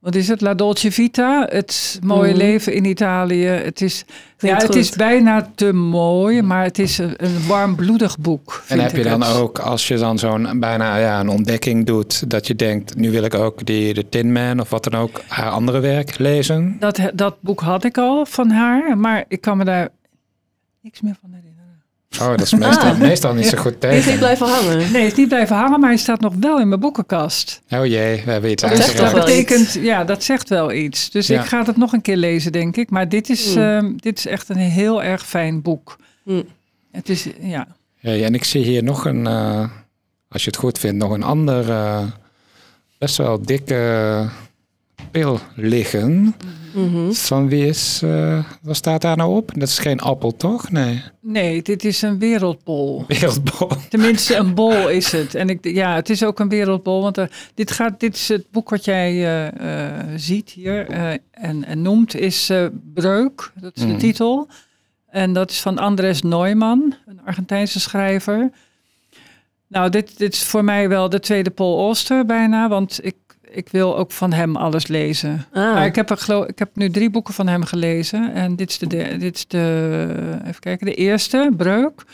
wat 0.00 0.14
is 0.14 0.28
het? 0.28 0.40
La 0.40 0.54
Dolce 0.54 0.92
Vita. 0.92 1.46
Het 1.50 1.98
mooie 2.02 2.28
Mhm. 2.30 2.38
leven 2.38 2.72
in 2.74 2.84
Italië. 2.84 3.44
Het 3.44 3.80
is, 3.80 4.04
ja, 4.38 4.54
het 4.54 4.64
goed. 4.64 4.74
is 4.74 4.90
bijna 4.90 5.50
te 5.54 5.72
mooi, 5.72 6.42
maar 6.42 6.64
het 6.64 6.78
is 6.78 6.98
een, 6.98 7.14
een 7.16 7.46
warmbloedig 7.46 8.18
boek. 8.18 8.62
En 8.68 8.80
heb 8.80 8.96
je 8.96 9.02
dan 9.02 9.22
het. 9.22 9.36
ook, 9.36 9.58
als 9.58 9.88
je 9.88 9.96
dan 9.96 10.18
zo'n 10.18 10.60
bijna 10.60 10.96
ja, 10.96 11.20
een 11.20 11.28
ontdekking 11.28 11.86
doet, 11.86 12.30
dat 12.30 12.46
je 12.46 12.54
denkt, 12.56 12.96
nu 12.96 13.10
wil 13.10 13.22
ik 13.22 13.34
ook 13.34 13.66
die 13.66 13.94
de 13.94 14.08
Tin 14.08 14.32
Man 14.32 14.60
of 14.60 14.70
wat 14.70 14.84
dan 14.84 14.94
ook, 15.00 15.20
haar 15.28 15.50
andere 15.50 15.80
werk 15.80 16.18
lezen? 16.18 16.76
Dat, 16.78 17.00
dat 17.14 17.36
boek 17.40 17.60
had 17.60 17.84
ik 17.84 17.98
al 17.98 18.26
van 18.26 18.50
haar, 18.50 18.98
maar 18.98 19.24
ik 19.28 19.40
kan 19.40 19.56
me 19.56 19.64
daar 19.64 19.88
niks 20.82 21.00
meer 21.00 21.16
van 21.20 21.30
herinneren. 21.32 21.59
Oh, 22.20 22.28
dat 22.28 22.40
is 22.40 22.54
meestal, 22.54 22.90
Ah. 22.90 22.98
meestal 22.98 23.34
niet 23.34 23.46
zo 23.46 23.58
goed 23.58 23.80
Die 23.80 23.90
is 23.90 23.94
niet 23.96 24.04
tegen. 24.04 24.18
blijven 24.18 24.46
hangen. 24.46 24.76
Nee, 24.92 25.02
het 25.02 25.12
is 25.12 25.18
niet 25.18 25.28
blijven 25.28 25.56
hangen, 25.56 25.80
maar 25.80 25.88
hij 25.88 25.98
staat 25.98 26.20
nog 26.20 26.34
wel 26.40 26.60
in 26.60 26.68
mijn 26.68 26.80
boekenkast. 26.80 27.62
Oh 27.70 27.86
jee, 27.86 28.22
we 28.24 28.30
hebben 28.30 28.50
iets 28.50 28.62
Dat 28.62 28.76
zegt 28.76 28.96
Dat 28.96 29.12
betekent, 29.14 29.60
iets. 29.60 29.74
ja, 29.74 30.04
dat 30.04 30.24
zegt 30.24 30.48
wel 30.48 30.72
iets. 30.72 31.10
Dus 31.10 31.26
Ja. 31.26 31.40
ik 31.40 31.46
ga 31.46 31.64
het 31.64 31.76
nog 31.76 31.92
een 31.92 32.02
keer 32.02 32.16
lezen, 32.16 32.52
denk 32.52 32.76
ik. 32.76 32.90
Maar 32.90 33.08
dit 33.08 33.28
is, 33.30 33.54
Hmm. 33.54 33.62
ehm, 33.62 33.92
dit 33.96 34.18
is 34.18 34.26
echt 34.26 34.48
een 34.48 34.56
heel 34.56 35.02
erg 35.02 35.26
fijn 35.26 35.62
boek. 35.62 35.96
Hmm. 36.22 36.44
Het 36.92 37.08
is, 37.08 37.26
ja. 37.40 37.66
Hey, 37.98 38.24
en 38.24 38.34
ik 38.34 38.44
zie 38.44 38.64
hier 38.64 38.82
nog 38.82 39.04
een, 39.04 39.26
eh, 39.26 39.64
als 40.28 40.44
je 40.44 40.50
het 40.50 40.58
goed 40.58 40.78
vindt, 40.78 40.96
nog 40.98 41.10
een 41.12 41.22
ander 41.22 41.70
eh, 41.70 42.02
best 42.98 43.16
wel 43.16 43.42
dikke 43.42 44.28
pil 45.10 45.38
liggen. 45.54 46.34
Mhm. 46.74 47.12
Van 47.12 47.48
wie 47.48 47.66
is, 47.66 48.00
eh, 48.04 48.44
wat 48.62 48.76
staat 48.76 49.00
daar 49.00 49.16
nou 49.16 49.36
op? 49.36 49.50
Dat 49.54 49.68
is 49.68 49.78
geen 49.78 50.00
appel, 50.00 50.36
toch? 50.36 50.70
Nee, 50.70 51.02
Nee, 51.20 51.62
dit 51.62 51.84
is 51.84 52.02
een 52.02 52.18
wereldbol. 52.18 53.04
wereldbol. 53.08 53.68
Tenminste, 53.88 54.36
een 54.36 54.54
bol 54.54 54.88
is 54.88 55.12
het. 55.12 55.34
En 55.34 55.48
ik, 55.48 55.64
ja, 55.64 55.94
het 55.94 56.10
is 56.10 56.24
ook 56.24 56.40
een 56.40 56.48
wereldbol. 56.48 57.02
Want 57.02 57.18
eh, 57.18 57.24
dit, 57.54 57.70
gaat, 57.70 58.00
dit 58.00 58.14
is 58.14 58.28
het 58.28 58.50
boek 58.50 58.70
wat 58.70 58.84
jij 58.84 59.26
eh, 59.52 59.98
ziet 60.16 60.50
hier 60.50 60.90
en, 61.30 61.64
en 61.64 61.82
noemt, 61.82 62.14
is 62.16 62.52
Breuk. 62.94 63.52
Dat 63.54 63.72
is 63.76 63.82
de 63.82 63.88
Mm. 63.88 63.98
titel. 63.98 64.48
En 65.08 65.32
dat 65.32 65.50
is 65.50 65.60
van 65.60 65.78
Andres 65.78 66.22
Neumann, 66.22 66.94
een 67.06 67.20
Argentijnse 67.24 67.80
schrijver. 67.80 68.50
Nou, 69.66 69.90
dit, 69.90 70.18
dit 70.18 70.32
is 70.32 70.42
voor 70.42 70.64
mij 70.64 70.88
wel 70.88 71.08
de 71.08 71.20
tweede 71.20 71.50
Paul 71.50 71.78
Auster 71.78 72.26
bijna. 72.26 72.68
Want 72.68 72.98
ik, 73.02 73.14
ik 73.50 73.68
wil 73.68 73.96
ook 73.96 74.12
van 74.12 74.32
hem 74.32 74.56
alles 74.56 74.86
lezen. 74.86 75.46
Ah. 75.52 75.74
Maar 75.74 75.86
ik 75.86 75.94
heb, 75.94 76.10
er 76.10 76.16
geloof, 76.16 76.46
ik 76.46 76.58
heb 76.58 76.76
nu 76.76 76.90
drie 76.90 77.10
boeken 77.10 77.34
van 77.34 77.46
hem 77.46 77.64
gelezen. 77.64 78.32
En 78.34 78.56
dit 78.56 78.70
is 78.70 78.78
de, 78.78 78.86
de- 78.86 79.16
dit 79.18 79.36
is 79.36 79.46
de, 79.46 80.38
even 80.44 80.60
kijken, 80.60 80.86
de 80.86 80.94
eerste, 80.94 81.50
Breuk. 81.56 82.04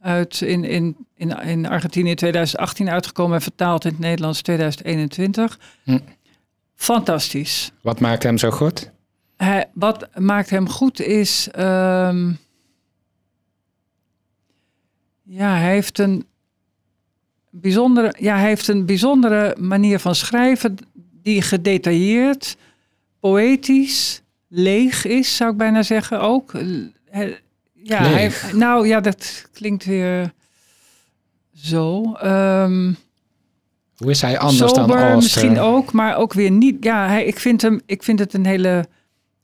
Uit 0.00 0.40
in, 0.40 0.64
in, 0.64 0.96
in, 1.16 1.30
in 1.40 1.66
Argentinië 1.68 2.14
2018 2.14 2.88
uitgekomen 2.90 3.34
en 3.36 3.42
vertaald 3.42 3.84
in 3.84 3.90
het 3.90 4.00
Nederlands 4.00 4.42
2021. 4.42 5.58
Hm. 5.84 5.98
Fantastisch. 6.74 7.72
Wat 7.82 8.00
maakt 8.00 8.22
hem 8.22 8.38
zo 8.38 8.50
goed? 8.50 8.90
Hij, 9.36 9.66
wat 9.74 10.08
maakt 10.18 10.50
hem 10.50 10.68
goed 10.68 11.00
is. 11.00 11.48
ehm, 11.50 12.32
ja, 15.22 15.56
hij 15.56 15.70
heeft 15.72 15.98
een 15.98 16.26
bijzondere, 17.60 18.14
ja, 18.18 18.36
hij 18.36 18.48
heeft 18.48 18.68
een 18.68 18.86
bijzondere 18.86 19.56
manier 19.58 19.98
van 19.98 20.14
schrijven 20.14 20.76
die 21.22 21.42
gedetailleerd, 21.42 22.56
poëtisch, 23.20 24.22
leeg 24.48 25.04
is, 25.04 25.36
zou 25.36 25.50
ik 25.50 25.56
bijna 25.56 25.82
zeggen 25.82 26.20
ook. 26.20 26.52
Ja, 27.72 28.02
hij, 28.02 28.32
nou 28.52 28.86
ja, 28.86 29.00
dat 29.00 29.48
klinkt 29.52 29.84
weer 29.84 30.32
zo. 31.54 32.14
Ehm 32.14 32.92
Hoe 33.96 34.10
is 34.10 34.20
hij 34.20 34.38
anders 34.38 34.72
dan 34.72 34.90
Auster? 34.90 35.16
misschien 35.16 35.58
ook, 35.58 35.92
maar 35.92 36.16
ook 36.16 36.32
weer 36.32 36.50
niet. 36.50 36.84
Ja, 36.84 37.08
hij, 37.08 37.24
ik, 37.24 37.38
vind 37.38 37.62
hem, 37.62 37.80
ik 37.86 38.02
vind 38.02 38.18
het 38.18 38.34
een 38.34 38.46
hele. 38.46 38.86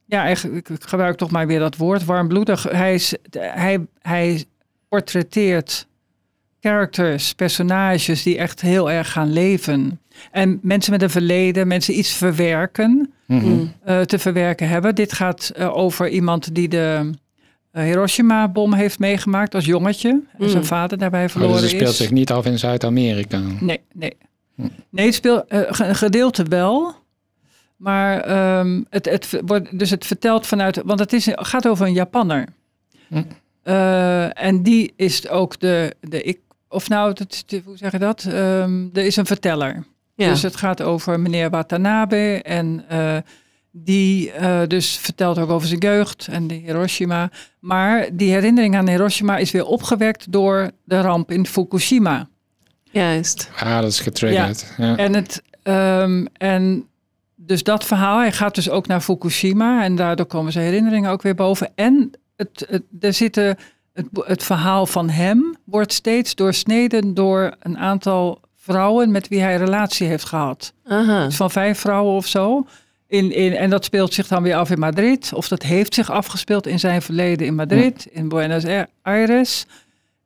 Ja, 0.04 0.22
eigenlijk, 0.22 0.68
ik 0.68 0.82
gebruik 0.84 1.16
toch 1.16 1.30
maar 1.30 1.46
weer 1.46 1.58
dat 1.58 1.76
woord, 1.76 2.04
warmbloedig. 2.04 2.62
Hij, 2.62 2.94
is, 2.94 3.14
hij, 3.38 3.86
hij 3.98 4.44
portretteert 4.88 5.86
characters, 6.60 7.32
personages 7.34 8.22
die 8.22 8.38
echt 8.38 8.60
heel 8.60 8.90
erg 8.90 9.12
gaan 9.12 9.32
leven. 9.32 10.00
En 10.30 10.58
mensen 10.62 10.92
met 10.92 11.02
een 11.02 11.10
verleden, 11.10 11.66
mensen 11.68 11.98
iets 11.98 12.12
verwerken, 12.12 13.12
Mhm. 13.26 13.46
Mm. 13.48 13.72
eh, 13.84 14.00
te 14.00 14.18
verwerken 14.18 14.68
hebben. 14.68 14.94
Dit 14.94 15.12
gaat 15.12 15.52
eh, 15.56 15.76
over 15.76 16.08
iemand 16.08 16.54
die 16.54 16.68
de 16.68 17.10
eh, 17.70 17.84
Hiroshima-bom 17.84 18.72
heeft 18.74 18.98
meegemaakt 18.98 19.54
als 19.54 19.64
jongetje. 19.64 20.08
En 20.38 20.48
zijn 20.48 20.62
Mm. 20.62 20.68
vader 20.68 20.98
daarbij 20.98 21.24
Oh, 21.24 21.30
verloren 21.30 21.52
dus 21.54 21.62
het 21.62 21.70
speelt 21.70 21.90
is. 21.90 21.96
zich 21.96 22.10
niet 22.10 22.30
af 22.30 22.44
in 22.46 22.58
Zuid-Amerika. 22.58 23.40
Nee, 23.60 23.80
nee. 23.94 24.16
Hm. 24.54 24.66
Nee, 24.90 25.06
het 25.06 25.14
speelt 25.14 25.44
eh, 25.48 25.60
een 25.88 25.94
gedeelte 25.94 26.42
wel. 26.42 26.94
Maar 27.76 28.20
ehm, 28.20 28.82
het, 28.90 29.04
het 29.04 29.40
wordt 29.46 29.78
dus 29.78 29.90
het 29.90 30.06
vertelt 30.06 30.46
vanuit. 30.46 30.80
Want 30.84 30.98
het 31.00 31.12
is, 31.12 31.28
gaat 31.32 31.68
over 31.68 31.86
een 31.86 31.92
Japanner. 31.92 32.46
Hm. 33.08 33.22
Eh, 33.62 34.42
en 34.44 34.62
die 34.62 34.92
is 34.96 35.28
ook 35.28 35.58
de, 35.60 35.94
de 36.00 36.22
ik. 36.22 36.38
Of 36.72 36.88
nou, 36.88 37.12
dat, 37.12 37.44
hoe 37.64 37.76
zeg 37.76 37.92
je 37.92 37.98
dat? 37.98 38.24
Ehm, 38.24 38.88
er 38.92 39.04
is 39.04 39.16
een 39.16 39.26
verteller. 39.26 39.84
Ja. 40.14 40.28
Dus 40.28 40.42
het 40.42 40.56
gaat 40.56 40.82
over 40.82 41.20
meneer 41.20 41.50
Watanabe. 41.50 42.40
En 42.42 42.84
eh, 42.88 43.16
die 43.70 44.32
eh, 44.32 44.60
dus 44.66 44.96
vertelt 44.96 45.38
ook 45.38 45.50
over 45.50 45.68
zijn 45.68 45.80
jeugd 45.80 46.28
en 46.30 46.46
de 46.46 46.54
Hiroshima. 46.54 47.30
Maar 47.60 48.08
die 48.12 48.32
herinnering 48.32 48.76
aan 48.76 48.88
Hiroshima 48.88 49.36
is 49.36 49.50
weer 49.50 49.64
opgewekt 49.64 50.32
door 50.32 50.70
de 50.84 51.00
ramp 51.00 51.30
in 51.30 51.46
Fukushima. 51.46 52.28
Juist. 52.82 53.50
Ah, 53.56 53.80
dat 53.80 53.90
is 53.90 54.00
getriggerd. 54.00 54.74
Ja. 54.76 54.96
En, 54.96 55.14
het, 55.14 55.42
ehm, 55.62 56.26
en 56.32 56.88
dus 57.34 57.62
dat 57.62 57.84
verhaal, 57.84 58.18
hij 58.18 58.32
gaat 58.32 58.54
dus 58.54 58.70
ook 58.70 58.86
naar 58.86 59.00
Fukushima 59.00 59.84
en 59.84 59.96
daardoor 59.96 60.26
komen 60.26 60.52
zijn 60.52 60.64
herinneringen 60.64 61.10
ook 61.10 61.22
weer 61.22 61.34
boven. 61.34 61.70
En 61.74 62.10
het, 62.36 62.66
het, 62.68 62.82
er 63.00 63.12
zitten, 63.12 63.56
het, 64.24 64.42
verhaal 64.42 64.86
van 64.86 65.08
hem 65.10 65.54
wordt 65.64 65.92
steeds 65.92 66.34
doorsneden 66.34 67.14
door 67.14 67.54
een 67.60 67.78
aantal 67.78 68.40
vrouwen 68.56 69.10
met 69.10 69.28
wie 69.28 69.40
hij 69.40 69.52
een 69.54 69.64
relatie 69.64 70.06
heeft 70.06 70.24
gehad. 70.24 70.72
Aha. 70.86 71.26
Iets 71.26 71.36
van 71.36 71.50
vijf 71.50 71.78
vrouwen 71.78 72.14
of 72.14 72.26
zo. 72.26 72.66
In, 73.06 73.32
in, 73.32 73.52
en 73.56 73.70
dat 73.70 73.84
speelt 73.84 74.14
zich 74.14 74.26
dan 74.28 74.42
weer 74.42 74.54
af 74.54 74.70
in 74.70 74.78
Madrid. 74.78 75.32
Of 75.34 75.48
dat 75.48 75.62
heeft 75.62 75.94
zich 75.94 76.10
afgespeeld 76.10 76.66
in 76.66 76.78
zijn 76.78 77.02
verleden 77.02 77.46
in 77.46 77.54
Madrid, 77.54 78.06
in 78.10 78.28
Buenos 78.28 78.64
Aires, 79.02 79.66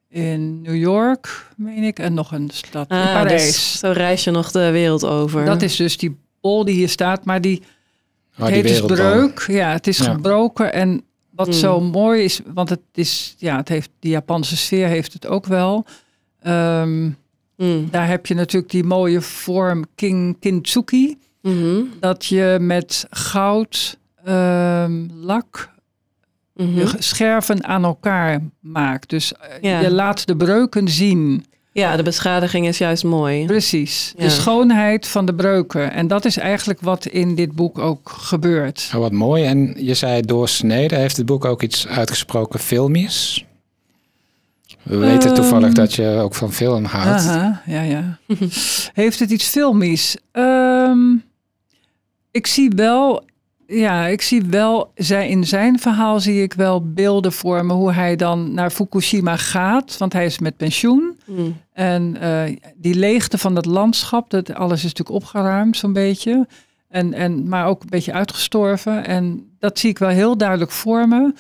in 0.09 0.63
New 0.63 0.77
York, 0.77 1.47
meen 1.57 1.83
ik. 1.83 1.99
En 1.99 2.15
nog 2.15 2.33
een 2.33 2.51
stad 2.53 2.91
in 2.91 2.97
Ah, 2.97 3.13
Parijs. 3.13 3.43
dus 3.47 3.79
zo 3.79 3.91
reis 3.91 4.25
je 4.25 4.31
nog 4.31 4.51
de 4.51 4.71
wereld 4.71 5.05
over. 5.05 5.45
Dat 5.45 5.63
is 5.63 5.77
dus 5.77 5.97
die 5.97 6.17
bol 6.41 6.65
die 6.65 6.75
hier 6.75 6.89
staat, 6.89 7.25
maar 7.25 7.41
die, 7.41 7.63
Oh, 8.39 8.45
het 8.45 8.47
die 8.47 8.55
heet 8.55 8.69
dus 8.69 8.81
breuk. 8.81 9.45
Ja, 9.49 9.71
het 9.73 9.87
is 9.87 9.99
Ja. 9.99 10.05
gebroken. 10.13 10.73
En 10.73 11.03
wat 11.35 11.47
Mm. 11.47 11.53
zo 11.53 11.81
mooi 11.81 12.23
is, 12.25 12.41
want 12.55 12.69
het 12.69 12.81
is, 12.95 13.35
ja, 13.39 13.57
het 13.57 13.69
heeft, 13.69 13.91
die 13.99 14.11
Japanse 14.11 14.57
sfeer 14.57 14.89
heeft 14.89 15.13
het 15.13 15.27
ook 15.27 15.47
wel. 15.47 15.85
Ehm, 16.41 17.11
Mm. 17.57 17.89
daar 17.91 18.09
heb 18.09 18.27
je 18.27 18.35
natuurlijk 18.35 18.73
die 18.73 18.85
mooie 18.85 19.21
vorm 19.21 19.85
king, 19.95 20.37
kintsugi. 20.41 21.19
Mhm. 21.43 21.83
Dat 22.01 22.25
je 22.27 22.57
met 22.61 23.07
goud, 23.11 23.99
ehm, 24.25 25.07
lak, 25.21 25.73
Mhm. 26.55 26.79
je 26.79 26.93
scherven 26.99 27.65
aan 27.65 27.85
elkaar 27.85 28.41
maakt. 28.61 29.11
Dus 29.11 29.33
eh, 29.35 29.49
Ja. 29.61 29.81
je 29.81 29.91
laat 29.93 30.27
de 30.27 30.37
breuken 30.37 30.89
zien. 30.89 31.45
Ja, 31.75 31.97
de 31.97 32.03
beschadiging 32.03 32.67
is 32.67 32.79
juist 32.79 33.05
mooi. 33.05 33.45
Precies. 33.47 34.13
Ja. 34.17 34.25
De 34.25 34.31
schoonheid 34.31 35.07
van 35.09 35.27
de 35.27 35.35
breuken. 35.35 35.93
En 35.93 36.07
dat 36.07 36.25
is 36.25 36.37
eigenlijk 36.37 36.81
wat 36.81 37.07
in 37.07 37.35
dit 37.35 37.53
boek 37.53 37.79
ook 37.79 38.11
gebeurt. 38.11 38.91
Oh, 38.95 39.01
wat 39.01 39.13
mooi. 39.13 39.45
En 39.45 39.75
je 39.79 39.95
zei 39.95 40.21
doorsneden. 40.21 40.99
Heeft 40.99 41.17
het 41.17 41.27
boek 41.27 41.45
ook 41.45 41.63
iets 41.63 41.87
uitgesproken 41.87 42.61
filmies? 42.61 43.45
We 44.83 44.97
weten 44.97 45.29
Ehm. 45.31 45.35
toevallig 45.41 45.73
dat 45.73 45.95
je 45.95 46.07
ook 46.09 46.35
van 46.35 46.53
film 46.53 46.85
houdt. 46.85 47.27
Aha, 47.27 47.63
ja, 47.67 47.83
ja. 47.83 48.19
Heeft 49.03 49.19
het 49.19 49.31
iets 49.31 49.47
filmies? 49.49 50.17
Ehm, 50.33 50.99
ik 52.31 52.47
zie 52.47 52.71
wel, 52.77 53.25
ja, 53.67 54.07
ik 54.07 54.23
zie 54.23 54.43
wel, 54.43 54.93
zij, 54.95 55.29
in 55.29 55.45
zijn 55.45 55.79
verhaal 55.79 56.21
zie 56.21 56.43
ik 56.43 56.53
wel 56.53 56.93
beelden 56.93 57.33
voor 57.33 57.65
me 57.65 57.73
hoe 57.73 57.93
hij 57.93 58.17
dan 58.17 58.55
naar 58.55 58.71
Fukushima 58.71 59.37
gaat, 59.37 59.99
want 59.99 60.13
hij 60.13 60.25
is 60.25 60.39
met 60.39 60.57
pensioen. 60.57 61.21
Mm. 61.27 61.57
En 61.73 62.17
eh, 62.21 62.57
die 62.77 62.95
leegte 62.95 63.39
van 63.39 63.57
het 63.57 63.67
landschap, 63.67 64.31
dat 64.31 64.55
alles 64.55 64.85
is 64.85 64.93
natuurlijk 64.93 65.17
opgeruimd 65.17 65.77
zo'n 65.77 65.93
beetje. 65.93 66.47
En, 66.89 67.13
en, 67.13 67.49
maar 67.49 67.67
ook 67.67 67.83
een 67.83 67.91
beetje 67.91 68.13
uitgestorven. 68.13 69.07
En 69.07 69.51
dat 69.59 69.79
zie 69.79 69.91
ik 69.91 69.99
wel 69.99 70.09
heel 70.09 70.37
duidelijk 70.37 70.71
voor 70.71 71.09
me. 71.09 71.35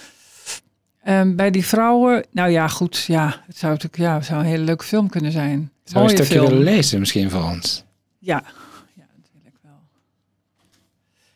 En 1.00 1.36
bij 1.36 1.50
die 1.50 1.66
vrouwen, 1.66 2.24
nou 2.30 2.50
ja, 2.50 2.68
goed, 2.68 3.04
ja, 3.06 3.42
het 3.46 3.56
zou 3.56 3.72
natuurlijk 3.72 4.02
ja, 4.02 4.14
het 4.14 4.24
zou 4.24 4.40
een 4.40 4.46
hele 4.46 4.64
leuke 4.64 4.84
film 4.84 5.08
kunnen 5.08 5.32
zijn. 5.32 5.70
Zou 5.84 6.04
je 6.04 6.10
een 6.10 6.16
stukje 6.16 6.34
film. 6.34 6.48
willen 6.48 6.64
lezen 6.64 6.98
misschien 6.98 7.30
voor 7.30 7.42
ons? 7.42 7.84
Ja. 8.18 8.42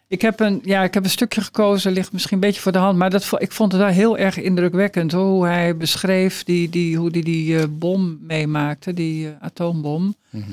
Ik 0.09 0.21
heb, 0.23 0.41
een, 0.41 0.61
ja, 0.65 0.83
ik 0.83 0.95
heb 0.95 1.05
een 1.05 1.11
stukje 1.11 1.41
gekozen, 1.41 1.93
ligt 1.93 2.13
misschien 2.13 2.35
een 2.35 2.41
beetje 2.41 2.61
voor 2.61 2.73
de 2.73 2.79
hand, 2.79 2.99
maar 2.99 3.11
dat, 3.11 3.31
ik 3.39 3.53
vond 3.53 3.73
het 3.73 3.81
wel 3.81 3.91
heel 3.91 4.19
erg 4.19 4.37
indrukwekkend 4.41 5.13
hoor, 5.13 5.25
hoe 5.27 5.47
hij 5.47 5.77
beschreef 5.77 6.45
die, 6.45 6.69
die, 6.69 6.97
hoe 6.97 7.11
hij 7.11 7.21
die, 7.21 7.23
die 7.23 7.59
eh, 7.59 7.65
bom 7.71 8.19
meemaakte, 8.21 8.93
die 8.95 9.29
eh, 9.29 9.33
atoombom. 9.41 10.15
Mhm. 10.31 10.51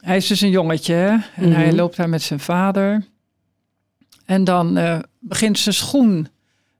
Hij 0.00 0.16
is 0.16 0.26
dus 0.26 0.40
een 0.40 0.50
jongetje 0.50 0.94
hè? 0.94 1.08
en 1.34 1.52
hij 1.52 1.66
Mhm. 1.66 1.74
loopt 1.76 1.96
daar 1.96 2.08
met 2.08 2.22
zijn 2.22 2.40
vader. 2.40 3.04
En 4.24 4.44
dan 4.44 4.76
eh, 4.76 4.98
begint 5.18 5.58
zijn 5.58 5.74
schoen 5.74 6.28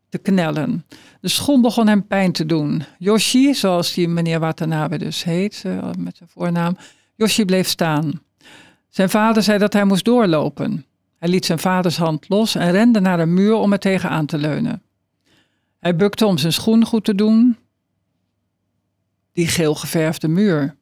te 0.08 0.18
knellen. 0.18 0.84
De 1.20 1.28
schoen 1.28 1.60
begon 1.62 1.86
hem 1.88 2.06
pijn 2.06 2.32
te 2.32 2.46
doen. 2.46 2.82
Yoshi, 2.98 3.54
zoals 3.54 3.92
die 3.94 4.08
meneer 4.08 4.40
Watanabe 4.40 4.98
dus 4.98 5.24
heet, 5.24 5.64
met 5.98 6.16
zijn 6.16 6.28
voornaam. 6.32 6.76
Yoshi 7.14 7.44
bleef 7.44 7.68
staan. 7.68 8.20
Zijn 8.88 9.10
vader 9.10 9.42
zei 9.42 9.58
dat 9.58 9.72
hij 9.72 9.84
moest 9.84 10.04
doorlopen. 10.04 10.84
Hij 11.18 11.28
liet 11.28 11.46
zijn 11.46 11.58
vaders 11.58 11.96
hand 11.96 12.28
los 12.28 12.54
en 12.54 12.70
rende 12.70 13.00
naar 13.00 13.20
een 13.20 13.34
muur 13.34 13.54
om 13.54 13.72
er 13.72 13.78
tegenaan 13.78 14.26
te 14.26 14.38
leunen. 14.38 14.82
Hij 15.78 15.96
bukte 15.96 16.26
om 16.26 16.38
zijn 16.38 16.52
schoen 16.52 16.84
goed 16.84 17.04
te 17.04 17.14
doen. 17.14 17.56
die 19.32 19.48
geel 19.48 19.74
geverfde 19.74 20.28
muur. 20.28 20.76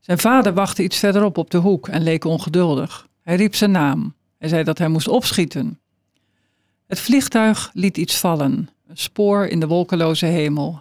Zijn 0.00 0.18
vader 0.18 0.54
wachtte 0.54 0.82
iets 0.82 0.98
verderop 0.98 1.38
op 1.38 1.50
de 1.50 1.58
hoek 1.58 1.88
en 1.88 2.02
leek 2.02 2.24
ongeduldig. 2.24 3.08
Hij 3.22 3.36
riep 3.36 3.54
zijn 3.54 3.70
naam. 3.70 4.14
Hij 4.38 4.48
zei 4.48 4.64
dat 4.64 4.78
hij 4.78 4.88
moest 4.88 5.08
opschieten. 5.08 5.80
Het 6.86 7.00
vliegtuig 7.00 7.70
liet 7.72 7.96
iets 7.96 8.16
vallen. 8.18 8.68
Een 8.86 8.96
spoor 8.96 9.46
in 9.46 9.60
de 9.60 9.66
wolkeloze 9.66 10.26
hemel. 10.26 10.80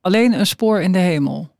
Alleen 0.00 0.32
een 0.32 0.46
spoor 0.46 0.80
in 0.80 0.92
de 0.92 0.98
hemel. 0.98 1.54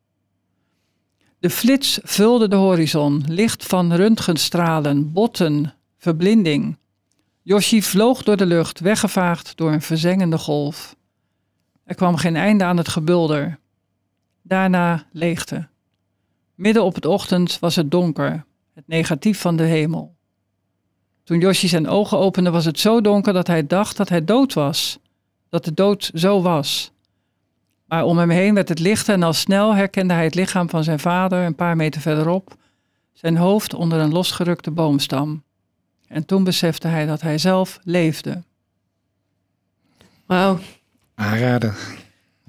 De 1.39 1.51
flits 1.51 1.99
vulde 2.03 2.49
de 2.49 2.57
horizon, 2.57 3.25
licht 3.29 3.67
van 3.67 3.93
röntgenstralen, 3.93 5.13
botten, 5.13 5.75
verblinding. 5.97 6.77
Yoshi 7.43 7.83
vloog 7.83 8.23
door 8.23 8.37
de 8.37 8.47
lucht, 8.47 8.81
weggevaagd 8.81 9.57
door 9.57 9.73
een 9.73 9.83
verzengende 9.83 10.39
golf. 10.39 10.97
Er 11.85 11.95
kwam 11.95 12.17
geen 12.17 12.37
einde 12.37 12.65
aan 12.65 12.77
het 12.77 12.89
gebulder. 12.89 13.59
Daarna 14.43 15.07
leegte. 15.13 15.69
Midden 16.55 16.85
op 16.85 16.95
het 16.95 17.07
ochtend 17.07 17.59
was 17.59 17.77
het 17.77 17.91
donker, 17.91 18.45
het 18.75 18.89
negatief 18.89 19.41
van 19.41 19.57
de 19.57 19.63
hemel. 19.63 20.15
Toen 21.25 21.41
Yoshi 21.41 21.69
zijn 21.69 21.89
ogen 21.89 22.19
opende 22.19 22.51
was 22.51 22.65
het 22.65 22.81
zo 22.81 23.01
donker 23.01 23.33
dat 23.33 23.47
hij 23.47 23.67
dacht 23.67 23.97
dat 23.97 24.09
hij 24.09 24.25
dood 24.25 24.53
was. 24.53 24.99
Dat 25.49 25.65
de 25.65 25.75
dood 25.75 26.11
zo 26.15 26.43
was. 26.43 26.93
Maar 27.87 28.05
om 28.05 28.19
hem 28.19 28.31
heen 28.31 28.55
werd 28.55 28.69
het 28.69 28.79
lichter 28.79 29.15
en 29.15 29.23
al 29.23 29.33
snel 29.33 29.75
herkende 29.75 30.15
hij 30.15 30.25
het 30.25 30.35
lichaam 30.35 30.71
van 30.71 30.85
zijn 30.85 30.99
vader 30.99 31.45
een 31.45 31.55
paar 31.55 31.77
meter 31.77 32.01
verderop, 32.01 32.57
zijn 33.13 33.37
hoofd 33.37 33.75
onder 33.75 33.99
een 34.01 34.13
losgerukte 34.13 34.71
boomstam. 34.71 35.43
En 36.09 36.25
toen 36.25 36.45
besefte 36.45 36.89
hij 36.89 37.07
dat 37.07 37.21
hij 37.21 37.39
zelf 37.39 37.79
leefde. 37.85 38.43
Wauw, 40.27 40.59
Aanraden. 41.15 41.75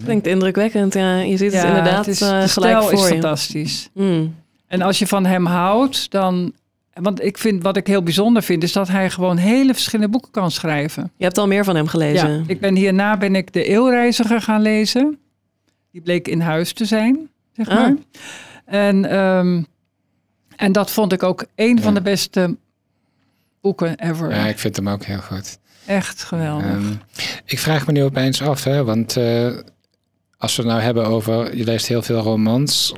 klinkt 0.04 0.28
indrukwekkend. 0.28 0.94
Ja, 0.94 1.18
je 1.18 1.38
ziet 1.38 1.52
het 1.54 1.62
Ja, 1.62 1.68
inderdaad 1.68 1.98
het 2.06 2.08
is, 2.08 2.20
de 2.20 2.26
gelijk 2.26 2.50
stijl 2.50 2.90
is 2.92 3.00
je. 3.02 3.08
fantastisch. 3.08 3.90
Mm. 3.94 4.36
En 4.68 4.82
als 4.82 5.00
je 5.00 5.08
van 5.08 5.26
hem 5.26 5.46
houdt, 5.46 6.12
dan. 6.12 6.54
Want 6.94 7.24
ik 7.24 7.38
vind, 7.38 7.64
wat 7.64 7.78
ik 7.78 7.88
heel 7.88 8.04
bijzonder 8.04 8.44
vind, 8.44 8.64
is 8.64 8.72
dat 8.72 8.88
hij 8.88 9.10
gewoon 9.10 9.38
hele 9.38 9.74
verschillende 9.74 10.12
boeken 10.12 10.32
kan 10.32 10.52
schrijven. 10.52 11.12
Je 11.18 11.24
hebt 11.24 11.38
al 11.38 11.48
meer 11.48 11.64
van 11.64 11.76
hem 11.76 11.88
gelezen. 11.88 12.30
Ja, 12.32 12.44
ik 12.48 12.60
ben 12.60 12.76
hierna 12.76 13.18
ben 13.18 13.36
ik 13.36 13.54
de 13.54 13.64
Eeuwreiziger 13.64 14.42
gaan 14.42 14.62
lezen. 14.62 15.20
Die 15.92 16.02
bleek 16.02 16.28
in 16.28 16.40
huis 16.42 16.74
te 16.74 16.86
zijn, 16.86 17.30
zeg 17.52 17.70
Ah. 17.70 17.76
maar. 17.76 17.96
En, 18.66 19.06
ehm, 19.10 19.64
en 20.56 20.72
dat 20.72 20.92
vond 20.92 21.14
ik 21.14 21.24
ook 21.24 21.46
een 21.56 21.82
van 21.82 21.94
de 21.94 22.02
beste 22.02 22.58
boeken 23.62 24.00
ever. 24.00 24.30
Ja, 24.30 24.48
ik 24.48 24.60
vind 24.60 24.76
hem 24.76 24.90
ook 24.90 25.04
heel 25.04 25.22
goed. 25.22 25.58
Echt 25.86 26.24
geweldig. 26.24 26.66
Ehm, 26.66 26.94
ik 27.46 27.60
vraag 27.60 27.86
me 27.86 27.92
nu 27.92 28.04
opeens 28.04 28.42
af, 28.42 28.64
hè, 28.64 28.84
want 28.84 29.18
eh, 29.18 29.58
als 30.38 30.56
we 30.56 30.62
het 30.62 30.72
nou 30.72 30.82
hebben 30.84 31.06
over, 31.06 31.58
je 31.58 31.64
leest 31.64 31.88
heel 31.88 32.02
veel 32.02 32.20
romans. 32.20 32.94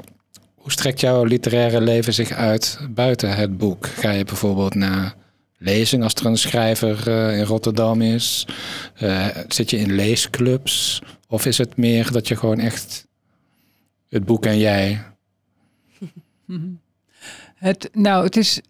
Hoe 0.55 0.71
strekt 0.71 0.99
jouw 0.99 1.23
literaire 1.23 1.81
leven 1.81 2.13
zich 2.13 2.31
uit 2.31 2.79
buiten 2.89 3.35
het 3.35 3.57
boek? 3.57 3.87
Ga 3.87 4.11
je 4.11 4.23
bijvoorbeeld 4.23 4.75
naar 4.75 5.15
lezing 5.57 6.03
als 6.03 6.13
er 6.13 6.25
een 6.25 6.37
schrijver 6.37 7.07
eh, 7.07 7.37
in 7.37 7.43
Rotterdam 7.43 8.01
is? 8.01 8.47
Eh, 8.95 9.27
zit 9.47 9.69
je 9.69 9.77
in 9.77 9.95
leesclubs? 9.95 11.01
Of 11.27 11.45
is 11.45 11.57
het 11.57 11.77
meer 11.77 12.11
dat 12.11 12.27
je 12.27 12.35
gewoon 12.35 12.59
echt 12.59 13.07
het 14.09 14.25
boek 14.25 14.45
en 14.45 14.57
jij? 14.57 15.03
Het, 17.55 17.89
nou, 17.93 18.23
het 18.23 18.37
is 18.37 18.61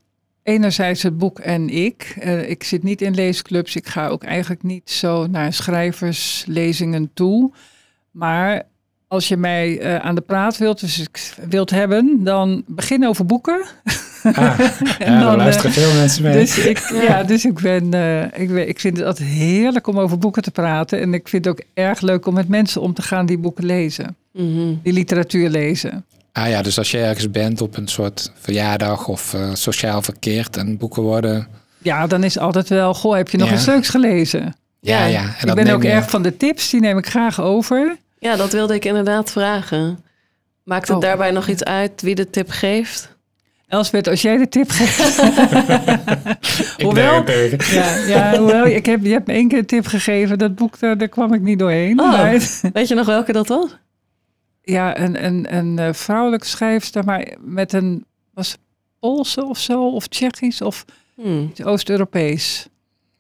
enerzijds 0.44 1.04
het 1.04 1.18
boek 1.18 1.40
en 1.40 1.70
ik. 1.70 2.16
Eh, 2.20 2.50
ik 2.50 2.64
zit 2.64 2.84
niet 2.84 3.02
in 3.02 3.14
leesclubs. 3.16 3.76
Ik 3.76 3.88
ga 3.88 4.08
ook 4.08 4.24
eigenlijk 4.24 4.64
niet 4.64 4.90
zo 4.90 5.28
naar 5.28 5.54
schrijverslezingen 5.54 7.12
toe. 7.14 7.52
Maar 8.12 8.64
als 9.08 9.28
je 9.28 9.38
mij 9.38 9.80
eh, 9.80 9.96
aan 9.96 10.16
de 10.16 10.22
praat 10.22 10.58
wilt, 10.58 10.80
dus 10.80 11.00
ik 11.00 11.34
wilt 11.50 11.70
hebben, 11.70 12.24
dan 12.24 12.64
begin 12.68 13.08
over 13.08 13.26
boeken. 13.26 13.66
Ah, 14.24 14.34
ja, 15.00 15.06
dan, 15.06 15.20
daar 15.20 15.32
eh, 15.32 15.38
luisteren 15.38 15.72
veel 15.72 15.94
mensen 15.94 16.24
mee. 16.24 16.34
Dus 16.34 16.58
ik, 16.58 16.78
ja, 17.08 17.24
dus 17.24 17.46
ik 17.46 17.60
ben, 17.60 17.94
eh, 17.94 18.42
ik, 18.42 18.48
ben- 18.54 18.68
ik 18.68 18.80
vind 18.80 18.98
het 18.98 19.06
altijd 19.06 19.30
heerlijk 19.30 19.88
om 19.88 20.00
over 20.00 20.18
boeken 20.18 20.42
te 20.42 20.52
praten. 20.52 21.00
En 21.00 21.14
ik 21.14 21.28
vind 21.28 21.46
het 21.46 21.54
ook 21.54 21.66
erg 21.74 22.02
leuk 22.02 22.26
om 22.26 22.34
met 22.34 22.48
mensen 22.48 22.82
om 22.82 22.94
te 22.94 23.02
gaan 23.02 23.26
die 23.26 23.38
boeken 23.38 23.66
lezen. 23.66 24.16
Mhm. 24.34 24.74
Die 24.84 24.94
literatuur 24.94 25.50
lezen. 25.50 26.06
Ah 26.32 26.50
ja, 26.50 26.62
dus 26.62 26.78
als 26.78 26.92
je 26.92 26.98
ergens 26.98 27.32
bent 27.32 27.62
op 27.62 27.78
een 27.78 27.88
soort 27.88 28.32
verjaardag 28.40 29.08
of 29.08 29.34
eh, 29.34 29.50
sociaal 29.54 30.02
verkeerd 30.02 30.58
en 30.58 30.78
boeken 30.78 31.02
worden... 31.04 31.48
Ja, 31.82 32.08
dan 32.08 32.24
is 32.24 32.38
altijd 32.38 32.70
wel, 32.70 32.94
goh, 32.94 33.16
heb 33.16 33.30
je 33.30 33.38
nog 33.38 33.48
Ja. 33.50 33.54
iets 33.56 33.66
leuks 33.66 33.90
gelezen? 33.90 34.56
Ja, 34.80 35.00
Ja, 35.00 35.06
ja. 35.06 35.22
En 35.22 35.30
ik 35.40 35.46
dat 35.46 35.56
ben 35.56 35.70
ook 35.74 35.84
je- 35.84 35.90
erg 35.90 36.10
van 36.10 36.22
de 36.22 36.38
tips, 36.38 36.70
die 36.70 36.80
neem 36.80 36.98
ik 36.98 37.08
graag 37.08 37.42
over. 37.42 37.98
Ja, 38.20 38.36
dat 38.36 38.52
wilde 38.52 38.74
ik 38.74 38.86
inderdaad 38.86 39.32
vragen. 39.32 40.00
Maakt 40.64 40.88
het 40.88 40.98
Oh. 40.98 41.04
daarbij 41.04 41.32
nog 41.32 41.48
iets 41.48 41.64
uit 41.64 42.02
wie 42.02 42.16
de 42.16 42.30
tip 42.30 42.50
geeft? 42.50 43.18
Elsbeth, 43.68 44.08
als 44.08 44.22
jij 44.22 44.38
de 44.38 44.50
tip 44.50 44.70
geeft. 44.72 45.20
Ik 46.78 46.86
Hoewel- 46.86 47.24
ben 47.24 47.36
er 47.36 47.58
tegen. 47.58 47.76
ja, 47.76 47.96
ja, 48.06 48.38
hoewel, 48.38 48.66
ik 48.66 48.86
heb, 48.86 49.04
je 49.04 49.12
hebt 49.12 49.28
me 49.28 49.34
één 49.34 49.48
keer 49.48 49.58
een 49.58 49.66
tip 49.66 49.86
gegeven. 49.88 50.38
Dat 50.38 50.56
boek, 50.56 50.80
daar, 50.80 50.98
daar 50.98 51.08
kwam 51.08 51.34
ik 51.34 51.42
niet 51.42 51.60
doorheen. 51.60 52.00
Oh. 52.00 52.12
Maar, 52.12 52.32
Weet 52.74 52.88
je 52.88 52.96
nog 52.96 53.06
welke 53.06 53.32
dat 53.32 53.48
was? 53.48 53.78
Ja, 54.70 55.00
een, 55.00 55.26
een, 55.26 55.56
een 55.56 55.80
eh, 55.80 55.94
vrouwelijke 55.94 56.46
schrijfster, 56.46 57.04
maar 57.06 57.28
met 57.40 57.74
een, 57.74 58.06
was 58.34 58.58
Poolse 59.00 59.46
of 59.46 59.58
zo, 59.58 59.90
of 59.90 60.08
Tsjechisch, 60.08 60.62
of 60.62 60.86
Hmm. 61.22 61.52
Oost-Europees. 61.64 62.68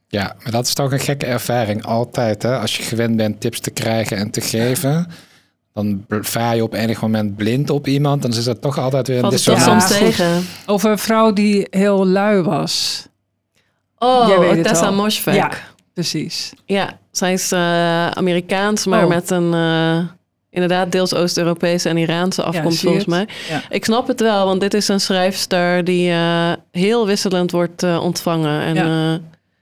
Ja, 0.08 0.36
maar 0.44 0.52
dat 0.52 0.66
is 0.68 0.74
toch 0.74 0.92
een 0.92 1.00
gekke 1.00 1.26
ervaring 1.26 1.86
altijd. 1.86 2.42
Hè? 2.44 2.58
Als 2.60 2.78
je 2.78 2.84
gewend 2.84 3.16
bent 3.18 3.42
tips 3.42 3.60
te 3.60 3.72
krijgen 3.72 4.18
en 4.18 4.32
te 4.32 4.42
geven, 4.42 5.08
dan 5.74 6.06
vaar 6.10 6.56
je 6.56 6.64
op 6.64 6.74
enig 6.74 7.02
moment 7.02 7.36
blind 7.36 7.70
op 7.70 7.88
iemand. 7.88 8.22
Dan 8.22 8.32
is 8.32 8.44
dat 8.44 8.62
toch 8.62 8.78
altijd 8.78 9.08
weer 9.08 9.16
een 9.16 9.22
Valt 9.22 9.34
het 9.34 9.44
toch 9.44 9.56
dissonant. 9.56 9.82
soms 9.84 10.00
Ja, 10.00 10.06
tegen? 10.06 10.46
Over 10.66 10.92
een 10.92 10.98
vrouw 10.98 11.34
die 11.34 11.68
heel 11.70 12.06
lui 12.08 12.42
was. 12.42 13.08
Oh, 13.98 14.52
Tessa. 14.62 14.92
Moschweg. 14.92 15.36
Ja. 15.36 15.52
Ja. 15.52 15.58
Precies. 15.94 16.54
zij 17.12 17.34
is 17.34 17.52
eh, 17.52 18.08
Amerikaans, 18.08 18.86
maar 18.86 19.04
Oh. 19.04 19.10
met 19.10 19.30
een 19.30 19.54
eh, 19.54 20.00
inderdaad 20.52 20.92
deels 20.92 21.14
Oost-Europese 21.16 21.90
en 21.90 21.98
Iraanse 21.98 22.44
afkomst 22.44 22.80
volgens 22.82 23.06
mij. 23.06 23.28
Ja. 23.50 23.62
Ik 23.70 23.86
snap 23.86 24.08
het 24.08 24.20
wel, 24.22 24.46
want 24.46 24.62
dit 24.62 24.74
is 24.74 24.88
een 24.88 25.00
schrijfster 25.00 25.84
die 25.84 26.10
eh, 26.12 26.52
heel 26.72 27.06
wisselend 27.06 27.52
wordt 27.52 27.84
eh, 27.84 28.00
ontvangen. 28.04 28.62
En 28.62 28.76
Ja. 28.76 29.14
eh, 29.14 29.20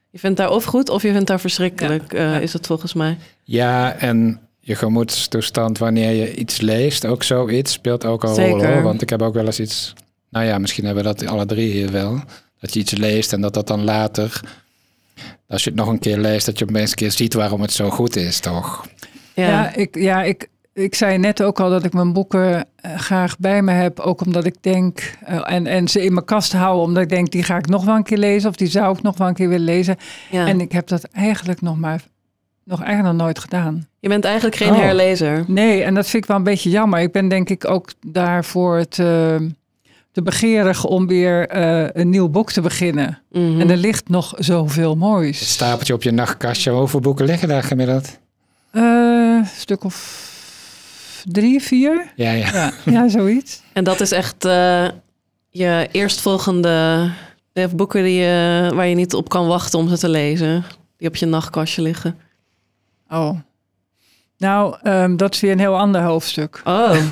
je 0.10 0.20
vindt 0.20 0.40
haar 0.40 0.52
of 0.52 0.64
goed 0.64 0.90
of 0.90 1.02
je 1.02 1.12
vindt 1.12 1.30
haar 1.30 1.40
verschrikkelijk, 1.40 2.14
eh, 2.14 2.20
Ja. 2.22 2.38
is 2.40 2.54
het 2.54 2.68
volgens 2.68 2.94
mij. 2.94 3.18
Ja, 3.44 3.94
en 3.96 4.40
je 4.60 4.76
gemoedstoestand 4.76 5.78
wanneer 5.78 6.12
je 6.12 6.36
iets 6.36 6.62
leest, 6.62 7.06
ook 7.06 7.24
zoiets, 7.24 7.72
speelt 7.72 8.06
ook 8.06 8.24
een 8.24 8.36
rol. 8.36 8.66
Hoor. 8.66 8.82
Want 8.82 9.02
ik 9.02 9.10
heb 9.10 9.22
ook 9.22 9.34
wel 9.34 9.46
eens 9.46 9.60
iets, 9.60 9.94
nou 10.30 10.46
ja, 10.46 10.58
misschien 10.58 10.86
hebben 10.86 11.04
we 11.04 11.10
dat 11.16 11.28
alle 11.28 11.46
drie 11.46 11.72
hier 11.72 11.92
wel. 11.92 12.20
Dat 12.60 12.74
je 12.74 12.80
iets 12.80 12.92
leest 12.92 13.34
en 13.34 13.42
dat 13.42 13.54
dat 13.54 13.68
dan 13.68 13.84
later, 13.84 14.40
als 15.48 15.64
je 15.64 15.70
het 15.70 15.80
nog 15.80 15.88
een 15.88 16.00
keer 16.00 16.18
leest, 16.18 16.46
dat 16.46 16.60
je 16.60 16.66
opeens 16.70 16.90
een 16.90 16.96
keer 16.96 17.12
ziet 17.12 17.34
waarom 17.34 17.62
het 17.62 17.72
zo 17.74 17.90
goed 17.90 18.16
is, 18.16 18.40
toch? 18.40 18.86
Ja, 19.34 19.48
Ja, 19.48 19.76
ik, 19.76 19.96
ja 20.00 20.24
ik, 20.24 20.48
ik 20.84 20.96
zei 20.96 21.18
net 21.18 21.44
ook 21.44 21.60
al 21.60 21.70
dat 21.70 21.84
ik 21.86 21.94
mijn 21.94 22.14
boeken 22.14 22.66
eh, 22.76 22.98
graag 23.00 23.38
bij 23.40 23.62
me 23.62 23.72
heb. 23.72 24.00
Ook 24.00 24.26
omdat 24.26 24.46
ik 24.46 24.56
denk, 24.62 25.14
eh, 25.26 25.52
en, 25.52 25.68
en 25.68 25.88
ze 25.88 26.04
in 26.04 26.14
mijn 26.14 26.26
kast 26.26 26.54
hou, 26.54 26.82
omdat 26.82 27.04
ik 27.04 27.10
denk, 27.10 27.32
die 27.32 27.44
ga 27.44 27.58
ik 27.58 27.68
nog 27.68 27.86
wel 27.86 27.96
een 27.96 28.04
keer 28.04 28.18
lezen. 28.18 28.50
Of 28.50 28.56
die 28.56 28.68
zou 28.68 28.98
ik 28.98 29.02
nog 29.04 29.18
wel 29.18 29.28
een 29.28 29.34
keer 29.34 29.50
willen 29.50 29.66
lezen. 29.66 29.96
ja. 30.32 30.48
En 30.48 30.62
ik 30.62 30.72
heb 30.72 30.88
dat 30.88 31.04
eigenlijk 31.04 31.62
nog 31.62 31.78
maar, 31.78 32.04
nog 32.64 32.82
eigenlijk 32.84 33.16
nog 33.16 33.24
nooit 33.26 33.40
gedaan. 33.40 33.88
je 34.00 34.10
bent 34.10 34.26
eigenlijk 34.26 34.56
geen 34.56 34.72
Oh. 34.72 34.80
herlezer. 34.80 35.44
Nee, 35.48 35.84
en 35.84 35.94
dat 35.94 36.08
vind 36.08 36.24
ik 36.24 36.30
wel 36.30 36.38
een 36.38 36.44
beetje 36.44 36.70
jammer. 36.70 37.00
Ik 37.00 37.12
ben 37.12 37.28
denk 37.28 37.50
ik 37.50 37.70
ook 37.70 37.90
daarvoor 38.08 38.88
te, 38.88 39.38
te 40.12 40.22
begeerig 40.22 40.86
om 40.86 41.08
weer 41.08 41.48
eh, 41.48 42.02
een 42.02 42.10
nieuw 42.10 42.30
boek 42.30 42.52
te 42.52 42.62
beginnen. 42.62 43.22
Mhm. 43.32 43.60
En 43.62 43.70
er 43.70 43.78
ligt 43.78 44.10
nog 44.10 44.34
zoveel 44.38 44.90
Het 44.90 45.00
moois. 45.00 45.50
stapeltje 45.52 45.94
op 45.94 46.04
je 46.04 46.12
nachtkastje, 46.12 46.72
hoeveel 46.72 47.00
boeken 47.00 47.26
liggen 47.26 47.48
daar 47.48 47.64
gemiddeld? 47.64 48.18
Eh, 48.72 48.84
een 48.84 49.46
stuk 49.46 49.84
of 49.84 50.26
drie, 51.32 51.62
vier? 51.62 52.12
Ja, 52.16 52.32
ja. 52.32 52.52
Ja, 52.52 52.72
ja 52.92 53.08
zoiets. 53.08 53.62
En 53.74 53.84
dat 53.84 54.02
is 54.02 54.12
echt 54.12 54.46
eh, 54.46 54.88
je 55.50 55.88
eerstvolgende 55.92 57.10
de 57.54 57.70
boeken 57.76 58.04
die 58.04 58.20
je, 58.20 58.72
waar 58.74 58.88
je 58.88 58.96
niet 58.96 59.14
op 59.14 59.30
kan 59.30 59.48
wachten 59.48 59.80
om 59.80 59.88
ze 59.90 59.98
te 59.98 60.10
lezen. 60.10 60.64
Die 60.98 61.08
op 61.08 61.16
je 61.16 61.26
nachtkastje 61.26 61.82
liggen. 61.82 62.18
Oh. 63.10 63.40
Nou, 64.38 64.78
ehm, 64.84 65.16
dat 65.16 65.34
is 65.34 65.40
weer 65.40 65.52
een 65.52 65.60
heel 65.60 65.78
ander 65.78 66.02
hoofdstuk. 66.02 66.62
Oh, 66.64 66.96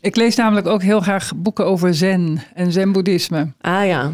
Ik 0.00 0.16
lees 0.16 0.36
namelijk 0.36 0.66
ook 0.66 0.82
heel 0.82 1.00
graag 1.00 1.32
boeken 1.36 1.66
over 1.66 1.94
zen 1.94 2.42
en 2.54 2.72
zen-boeddhisme. 2.72 3.52
ah 3.60 3.86
ja. 3.86 4.12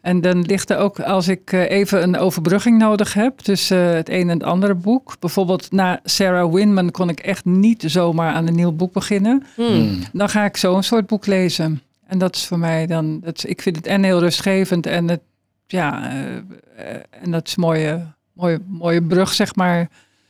En 0.00 0.20
dan 0.20 0.42
ligt 0.42 0.70
er 0.70 0.76
ook, 0.78 1.00
als 1.00 1.28
ik 1.28 1.52
eh, 1.52 1.70
even 1.70 2.02
een 2.02 2.18
overbrugging 2.18 2.78
nodig 2.78 3.14
heb 3.14 3.38
tussen 3.38 3.78
het 3.78 4.08
een 4.08 4.20
en 4.30 4.38
het 4.38 4.42
andere 4.42 4.74
boek. 4.74 5.16
Bijvoorbeeld 5.20 5.72
na 5.72 6.00
Sarah 6.04 6.52
Winman 6.52 6.90
kon 6.90 7.08
ik 7.08 7.20
echt 7.20 7.44
niet 7.44 7.82
zomaar 7.86 8.32
aan 8.32 8.46
een 8.46 8.54
nieuw 8.54 8.72
boek 8.72 8.92
beginnen. 8.92 9.42
Hmm. 9.54 9.66
Hmm. 9.66 9.98
Dan 10.12 10.28
ga 10.28 10.44
ik 10.44 10.56
zo'n 10.56 10.82
soort 10.82 11.06
boek 11.06 11.26
lezen. 11.26 11.82
En 12.06 12.18
dat 12.18 12.36
is 12.36 12.46
voor 12.46 12.58
mij 12.58 12.86
dan, 12.86 13.20
dat 13.20 13.36
is, 13.36 13.44
ik 13.44 13.62
vind 13.62 13.76
het 13.76 13.86
en 13.86 14.02
heel 14.02 14.18
rustgevend 14.20 14.86
en 14.86 15.08
het, 15.08 15.20
ja, 15.66 16.10
eh, 16.10 16.36
eh, 16.36 17.00
en 17.22 17.30
dat 17.30 17.46
is 17.46 17.56
een 17.56 17.62
mooie, 17.62 18.06
mooie, 18.32 18.58
mooie 18.66 19.02
brug, 19.02 19.32
zeg 19.32 19.54
maar. 19.54 19.88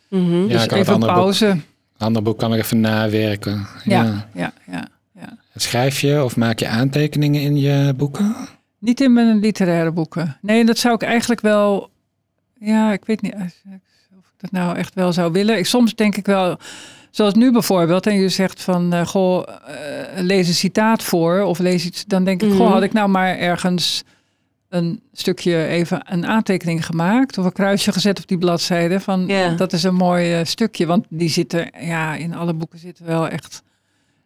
Mhm. 0.09 0.43
Ja, 0.43 0.47
dus 0.49 0.63
even 0.69 0.93
andere 0.95 1.13
boek- 1.13 1.21
pauze. 1.23 1.47
Een 1.47 2.07
ander 2.07 2.23
boek 2.23 2.39
kan 2.39 2.53
ik 2.55 2.61
even 2.61 2.81
nawerken. 2.81 3.67
Ja, 3.85 4.29
ja, 4.35 4.53
ja. 4.71 4.87
ja. 5.21 5.39
Schrijf 5.57 6.01
je 6.01 6.25
of 6.25 6.37
maak 6.37 6.59
je 6.59 6.69
aantekeningen 6.69 7.41
in 7.41 7.57
je 7.57 7.93
boeken? 7.97 8.35
Niet 8.85 9.01
in 9.01 9.13
mijn 9.13 9.39
literaire 9.39 9.91
boeken. 9.93 10.37
Nee, 10.41 10.65
dat 10.65 10.79
zou 10.79 10.95
ik 10.95 11.03
eigenlijk 11.03 11.41
wel. 11.41 11.91
Ja, 12.59 12.93
ik 12.93 13.05
weet 13.05 13.23
niet 13.23 13.35
of 13.35 13.41
ik 14.27 14.35
dat 14.37 14.51
nou 14.51 14.77
echt 14.77 14.95
wel 14.95 15.13
zou 15.13 15.33
willen. 15.33 15.59
Ik, 15.59 15.67
soms 15.67 15.95
denk 15.95 16.17
ik 16.17 16.27
wel, 16.27 16.57
zoals 17.11 17.35
nu 17.35 17.53
bijvoorbeeld, 17.53 18.07
en 18.07 18.15
je 18.15 18.29
zegt 18.29 18.63
van, 18.63 18.95
uh, 18.95 19.07
goh, 19.07 19.43
uh, 19.49 20.21
lees 20.23 20.49
een 20.49 20.55
citaat 20.55 21.03
voor 21.03 21.41
of 21.43 21.59
lees 21.59 21.85
iets, 21.85 22.05
dan 22.05 22.25
denk 22.25 22.43
ik, 22.43 22.51
goh, 22.51 22.59
Mhm. 22.61 22.73
had 22.73 22.83
ik 22.83 22.93
nou 22.93 23.09
maar 23.09 23.37
ergens 23.39 24.05
een 24.69 25.01
stukje 25.13 25.67
even 25.67 26.03
een 26.13 26.27
aantekening 26.27 26.87
gemaakt 26.87 27.39
of 27.39 27.45
een 27.45 27.53
kruisje 27.53 27.93
gezet 27.93 28.19
op 28.19 28.29
die 28.29 28.39
bladzijde 28.39 29.01
van, 29.01 29.27
dat 29.57 29.73
is 29.73 29.83
een 29.83 29.95
mooi 29.95 30.35
eh, 30.35 30.45
stukje, 30.45 30.87
want 30.87 31.07
die 31.09 31.29
zitten, 31.29 31.71
ja, 31.81 32.15
in 32.15 32.35
alle 32.35 32.55
boeken 32.55 32.79
zitten 32.79 33.07
wel 33.07 33.29
echt 33.29 33.63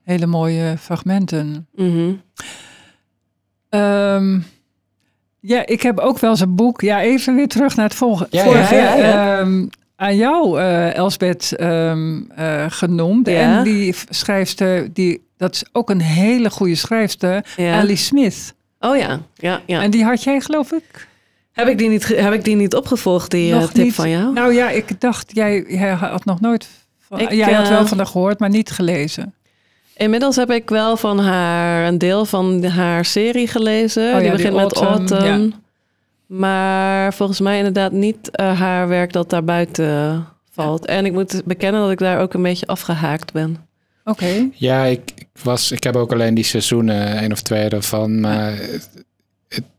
hele 0.03 0.27
mooie 0.27 0.77
fragmenten. 0.79 1.66
Mhm. 1.75 2.12
Ehm, 3.68 4.38
ja, 5.40 5.66
ik 5.66 5.83
heb 5.83 5.98
ook 5.98 6.18
wel 6.18 6.31
eens 6.31 6.40
een 6.40 6.54
boek. 6.54 6.81
Ja, 6.81 7.00
even 7.00 7.35
weer 7.35 7.48
terug 7.48 7.76
naar 7.76 7.87
het 7.87 7.94
volgende. 7.94 8.37
Ja, 8.37 8.44
vorige. 8.44 8.74
ja, 8.74 8.94
ja. 8.94 9.38
ehm, 9.38 9.66
aan 9.96 10.16
jou, 10.16 10.61
eh 10.61 10.94
Elsbeth, 10.94 11.52
ehm, 11.57 12.20
eh, 12.31 12.64
genoemd. 12.68 13.28
En 13.28 13.62
die 13.64 13.94
schrijfster, 14.09 14.92
die, 14.92 15.26
dat 15.37 15.54
is 15.54 15.64
ook 15.72 15.90
een 15.90 16.00
hele 16.00 16.50
goede 16.50 16.74
schrijfster. 16.74 17.44
Alice 17.59 18.04
Smith. 18.04 18.54
Oh 18.81 18.96
ja, 18.96 19.20
ja, 19.35 19.61
ja. 19.66 19.83
En 19.83 19.90
die 19.90 20.04
had 20.04 20.22
jij, 20.22 20.40
geloof 20.40 20.72
ik? 20.72 21.07
Heb 21.52 21.68
ik 21.68 21.78
die 21.78 21.88
niet, 21.88 22.07
heb 22.16 22.33
ik 22.33 22.44
die 22.44 22.57
niet 22.57 22.74
opgevolgd, 22.74 23.31
die 23.31 23.52
eh, 23.52 23.59
Nog 23.61 23.72
tip 23.72 23.85
niet. 23.85 23.94
van 23.94 24.11
jou? 24.11 24.33
Nou 24.33 24.52
ja, 24.52 24.70
ik 24.70 25.00
dacht, 25.00 25.31
jij, 25.35 25.64
jij 25.68 25.90
had 25.90 26.24
nog 26.24 26.40
nooit... 26.40 26.68
Van, 26.98 27.20
Ik, 27.20 27.31
jij 27.33 27.52
had 27.52 27.68
wel 27.68 27.87
van 27.87 27.96
haar 27.96 28.07
gehoord, 28.07 28.38
maar 28.38 28.48
niet 28.48 28.70
gelezen. 28.70 29.35
Inmiddels 29.99 30.37
heb 30.37 30.51
ik 30.51 30.69
wel 30.69 30.97
van 30.97 31.19
haar 31.19 31.87
een 31.87 31.99
deel 31.99 32.25
van 32.25 32.65
haar 32.65 33.05
serie 33.05 33.47
gelezen. 33.47 34.03
Oh 34.03 34.11
ja, 34.11 34.19
die 34.19 34.23
die 34.23 34.37
begint 34.37 34.55
met 34.55 34.75
Autumn, 34.75 35.21
Autumn. 35.21 35.55
Maar 36.27 37.15
volgens 37.15 37.41
mij 37.41 37.57
inderdaad 37.57 37.93
niet 37.93 38.31
eh, 38.31 38.61
haar 38.61 38.89
werk 38.89 39.13
dat 39.13 39.31
daar 39.31 39.45
buiten 39.45 40.27
valt. 40.51 40.87
En 40.87 41.07
ik 41.07 41.13
moet 41.13 41.43
bekennen 41.45 41.81
dat 41.81 41.91
ik 41.91 41.99
daar 41.99 42.21
ook 42.21 42.35
een 42.35 42.43
beetje 42.43 42.67
afgehaakt 42.67 43.33
ben. 43.33 43.57
Oké. 44.05 44.49
Ja, 44.53 44.85
ik, 44.85 45.13
ik 45.17 45.29
was, 45.43 45.73
ik 45.73 45.83
heb 45.83 45.97
ook 45.97 46.13
alleen 46.13 46.35
die 46.35 46.45
seizoenen, 46.45 47.17
één 47.17 47.33
of 47.33 47.43
twee 47.43 47.69
ervan. 47.69 48.21
Maar 48.21 48.59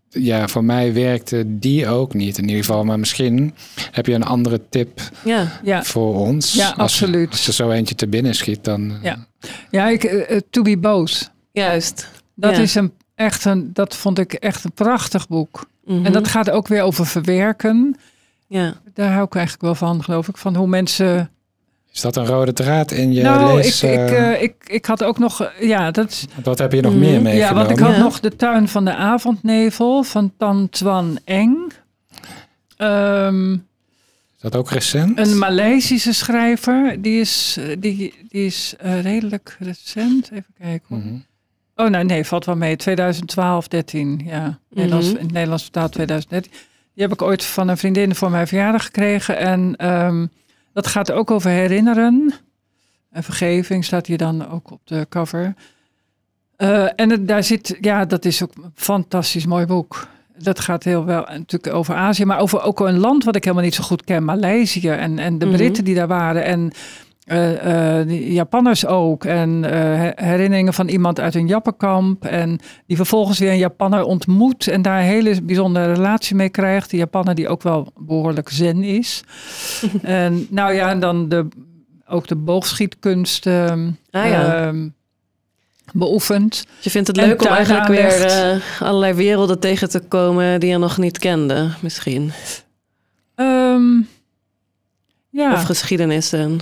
ja, 0.09 0.47
voor 0.47 0.63
mij 0.63 0.93
werkte 0.93 1.43
die 1.47 1.87
ook 1.87 2.13
niet 2.13 2.37
in 2.37 2.43
ieder 2.47 2.63
geval. 2.65 2.83
Maar 2.83 2.99
misschien 2.99 3.53
heb 3.91 4.05
je 4.05 4.13
een 4.13 4.23
andere 4.23 4.61
tip 4.69 5.01
Ja, 5.23 5.59
Ja. 5.63 5.83
voor 5.83 6.15
ons. 6.15 6.53
Ja, 6.53 6.67
Als- 6.67 6.77
absoluut. 6.77 7.29
Als 7.31 7.47
er 7.47 7.53
zo 7.53 7.71
eentje 7.71 7.95
te 7.95 8.07
binnen 8.07 8.35
schiet, 8.35 8.63
dan... 8.63 8.93
Ja. 9.01 9.27
Ja, 9.71 9.87
ik, 9.89 10.03
eh, 10.03 10.35
eh, 10.35 10.41
To 10.49 10.61
Be 10.61 10.77
Both. 10.77 11.31
juist. 11.51 12.07
Dat 12.35 12.55
Ja. 12.55 12.61
is 12.61 12.75
een 12.75 12.91
echt 13.15 13.45
een, 13.45 13.69
dat 13.73 13.95
vond 13.95 14.19
ik 14.19 14.33
echt 14.33 14.63
een 14.63 14.71
prachtig 14.73 15.27
boek. 15.27 15.65
Mhm. 15.85 16.05
En 16.05 16.11
dat 16.11 16.27
gaat 16.27 16.49
ook 16.49 16.67
weer 16.67 16.81
over 16.81 17.05
verwerken. 17.05 17.95
Ja. 18.47 18.73
Daar 18.93 19.11
hou 19.11 19.25
ik 19.25 19.33
eigenlijk 19.35 19.63
wel 19.63 19.75
van, 19.75 20.03
geloof 20.03 20.27
ik. 20.27 20.37
Van 20.37 20.55
hoe 20.55 20.67
mensen. 20.67 21.29
Is 21.99 22.05
dat 22.05 22.15
een 22.15 22.25
rode 22.25 22.53
draad 22.53 22.91
in 22.91 23.13
je 23.13 23.21
nou, 23.21 23.55
lees? 23.55 23.83
ik, 23.83 23.89
ik, 23.91 23.97
eh, 23.97 24.33
eh, 24.33 24.41
ik, 24.41 24.53
ik 24.67 24.85
had 24.85 25.03
ook 25.03 25.17
nog. 25.19 25.41
eh, 25.41 25.67
Ja, 25.67 25.91
dat 25.91 26.27
wat 26.43 26.57
heb 26.59 26.71
je 26.73 26.81
nog 26.81 26.91
Mhm. 26.91 26.99
meer 26.99 27.21
meegenomen? 27.21 27.37
ja, 27.47 27.53
want 27.53 27.69
ik 27.69 27.79
had 27.79 27.95
Ja. 27.95 28.01
nog 28.01 28.19
de 28.19 28.35
tuin 28.35 28.67
van 28.67 28.85
de 28.85 28.95
avondnevel 28.95 30.03
van 30.03 30.33
Tan 30.37 30.69
Twan 30.69 31.19
Eng. 31.25 31.67
Ehm, 32.77 33.51
Is 33.53 33.59
dat 34.39 34.55
ook 34.55 34.69
recent? 34.71 35.19
een 35.19 35.37
Maleisische 35.37 36.13
schrijver. 36.13 37.01
Die 37.01 37.19
is, 37.19 37.57
die, 37.79 37.95
die 38.29 38.45
is 38.45 38.73
eh, 38.79 39.01
redelijk 39.01 39.55
recent. 39.59 40.29
Even 40.31 40.53
kijken. 40.59 40.85
Mhm. 40.97 41.15
Oh, 41.75 41.89
nou 41.89 42.03
nee, 42.05 42.23
valt 42.25 42.45
wel 42.45 42.55
mee. 42.55 42.75
2012, 42.75 43.67
13. 43.67 44.21
Ja, 44.25 44.59
Nederlands, 44.69 45.09
in 45.09 45.15
het 45.17 45.31
Nederlands 45.31 45.63
vertaald 45.63 45.91
2013. 45.91 46.51
Die 46.93 47.03
heb 47.03 47.13
ik 47.13 47.21
ooit 47.21 47.43
van 47.45 47.67
een 47.67 47.77
vriendin 47.77 48.15
voor 48.15 48.31
mijn 48.31 48.47
verjaardag 48.47 48.83
gekregen. 48.83 49.37
En 49.37 49.73
ehm, 49.77 50.25
dat 50.81 50.91
gaat 50.91 51.11
ook 51.11 51.31
over 51.31 51.49
herinneren. 51.49 52.33
En 53.11 53.23
vergeving 53.23 53.85
staat 53.85 54.07
hier 54.07 54.17
dan 54.17 54.49
ook 54.49 54.71
op 54.71 54.81
de 54.83 55.05
cover. 55.09 55.53
Eh, 56.55 56.87
en 56.95 57.09
het, 57.09 57.27
daar 57.27 57.43
zit, 57.43 57.77
ja, 57.81 58.05
dat 58.05 58.25
is 58.25 58.43
ook 58.43 58.51
een 58.55 58.71
fantastisch 58.75 59.45
mooi 59.45 59.65
boek. 59.65 60.07
Dat 60.37 60.59
gaat 60.59 60.83
heel 60.83 61.05
wel 61.05 61.21
natuurlijk 61.21 61.73
over 61.73 61.95
Azië, 61.95 62.25
maar 62.25 62.39
over 62.39 62.61
ook 62.61 62.79
een 62.79 62.97
land 62.99 63.23
wat 63.23 63.35
ik 63.35 63.43
helemaal 63.43 63.65
niet 63.65 63.75
zo 63.75 63.83
goed 63.83 64.03
ken, 64.03 64.25
Maleisië 64.25 64.89
en, 64.89 65.19
en 65.19 65.37
de 65.37 65.45
Mhm. 65.45 65.55
Britten 65.55 65.83
die 65.83 65.95
daar 65.95 66.07
waren. 66.07 66.43
En 66.43 66.71
eh, 67.29 67.99
eh, 67.99 68.33
Japanners 68.33 68.85
ook. 68.85 69.25
En 69.25 69.63
her- 69.63 70.13
herinneringen 70.15 70.73
van 70.73 70.87
iemand 70.87 71.19
uit 71.19 71.35
een 71.35 71.47
Jappenkamp. 71.47 72.25
En 72.25 72.59
die 72.85 72.95
vervolgens 72.97 73.39
weer 73.39 73.51
een 73.51 73.57
Japanner 73.57 74.03
ontmoet. 74.03 74.67
En 74.67 74.81
daar 74.81 74.99
een 74.99 75.05
hele 75.05 75.41
bijzondere 75.41 75.93
relatie 75.93 76.35
mee 76.35 76.49
krijgt. 76.49 76.89
Die 76.89 76.99
Japanner 76.99 77.35
die 77.35 77.47
ook 77.47 77.63
wel 77.63 77.91
behoorlijk 77.99 78.49
zen 78.49 78.83
is. 78.83 79.23
en 80.01 80.47
nou 80.49 80.73
ja, 80.73 80.89
en 80.89 80.99
dan 80.99 81.29
de, 81.29 81.47
ook 82.07 82.27
de 82.27 82.35
boogschietkunst 82.35 83.45
ehm, 83.45 83.89
Ah 84.11 84.25
ja. 84.27 84.65
ehm, 84.67 84.87
beoefent. 85.93 86.65
Je 86.81 86.89
vindt 86.89 87.07
het 87.07 87.17
leuk 87.17 87.41
om 87.41 87.47
eigenlijk 87.47 87.87
weer 87.87 88.61
allerlei 88.79 89.13
werelden 89.13 89.59
tegen 89.59 89.89
te 89.89 89.99
komen 89.99 90.59
die 90.59 90.69
je 90.69 90.77
nog 90.77 90.97
niet 90.97 91.19
kende, 91.19 91.69
misschien. 91.81 92.31
Ehm, 93.35 94.01
ja, 95.29 95.53
Of 95.53 95.63
geschiedenissen. 95.63 96.59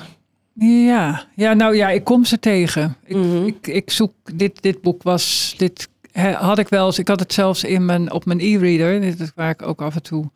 Ja, 0.59 1.23
ja, 1.35 1.53
nou 1.53 1.75
ja, 1.75 1.89
ik 1.89 2.03
kom 2.03 2.25
ze 2.25 2.39
tegen. 2.39 2.95
Ik, 3.05 3.15
Mhm. 3.15 3.45
ik, 3.45 3.67
ik 3.67 3.89
zoek, 3.91 4.13
dit, 4.33 4.61
dit 4.61 4.81
boek 4.81 5.03
was, 5.03 5.53
dit 5.57 5.89
hè, 6.11 6.31
had 6.31 6.59
ik 6.59 6.67
wel 6.69 6.85
eens, 6.85 6.99
ik 6.99 7.07
had 7.07 7.19
het 7.19 7.33
zelfs 7.33 7.63
in 7.63 7.85
mijn, 7.85 8.11
op 8.11 8.25
mijn 8.25 8.39
e-reader, 8.39 9.01
dit 9.01 9.19
is 9.19 9.31
waar 9.35 9.49
ik 9.49 9.61
ook 9.61 9.81
af 9.81 9.95
en 9.95 10.01
toe 10.03 10.29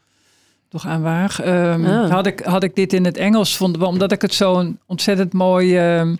toch 0.70 0.86
aan 0.88 1.02
waag. 1.02 1.42
Ehm, 1.42 1.86
Ah. 1.86 2.10
had, 2.12 2.26
ik, 2.26 2.40
had 2.40 2.64
ik 2.64 2.76
dit 2.76 2.94
in 2.94 3.06
het 3.06 3.18
Engels, 3.18 3.58
vond, 3.58 3.82
omdat 3.84 4.12
ik 4.12 4.22
het 4.22 4.34
zo'n 4.34 4.80
ontzettend 4.86 5.34
mooie 5.34 5.80
ehm, 5.80 6.16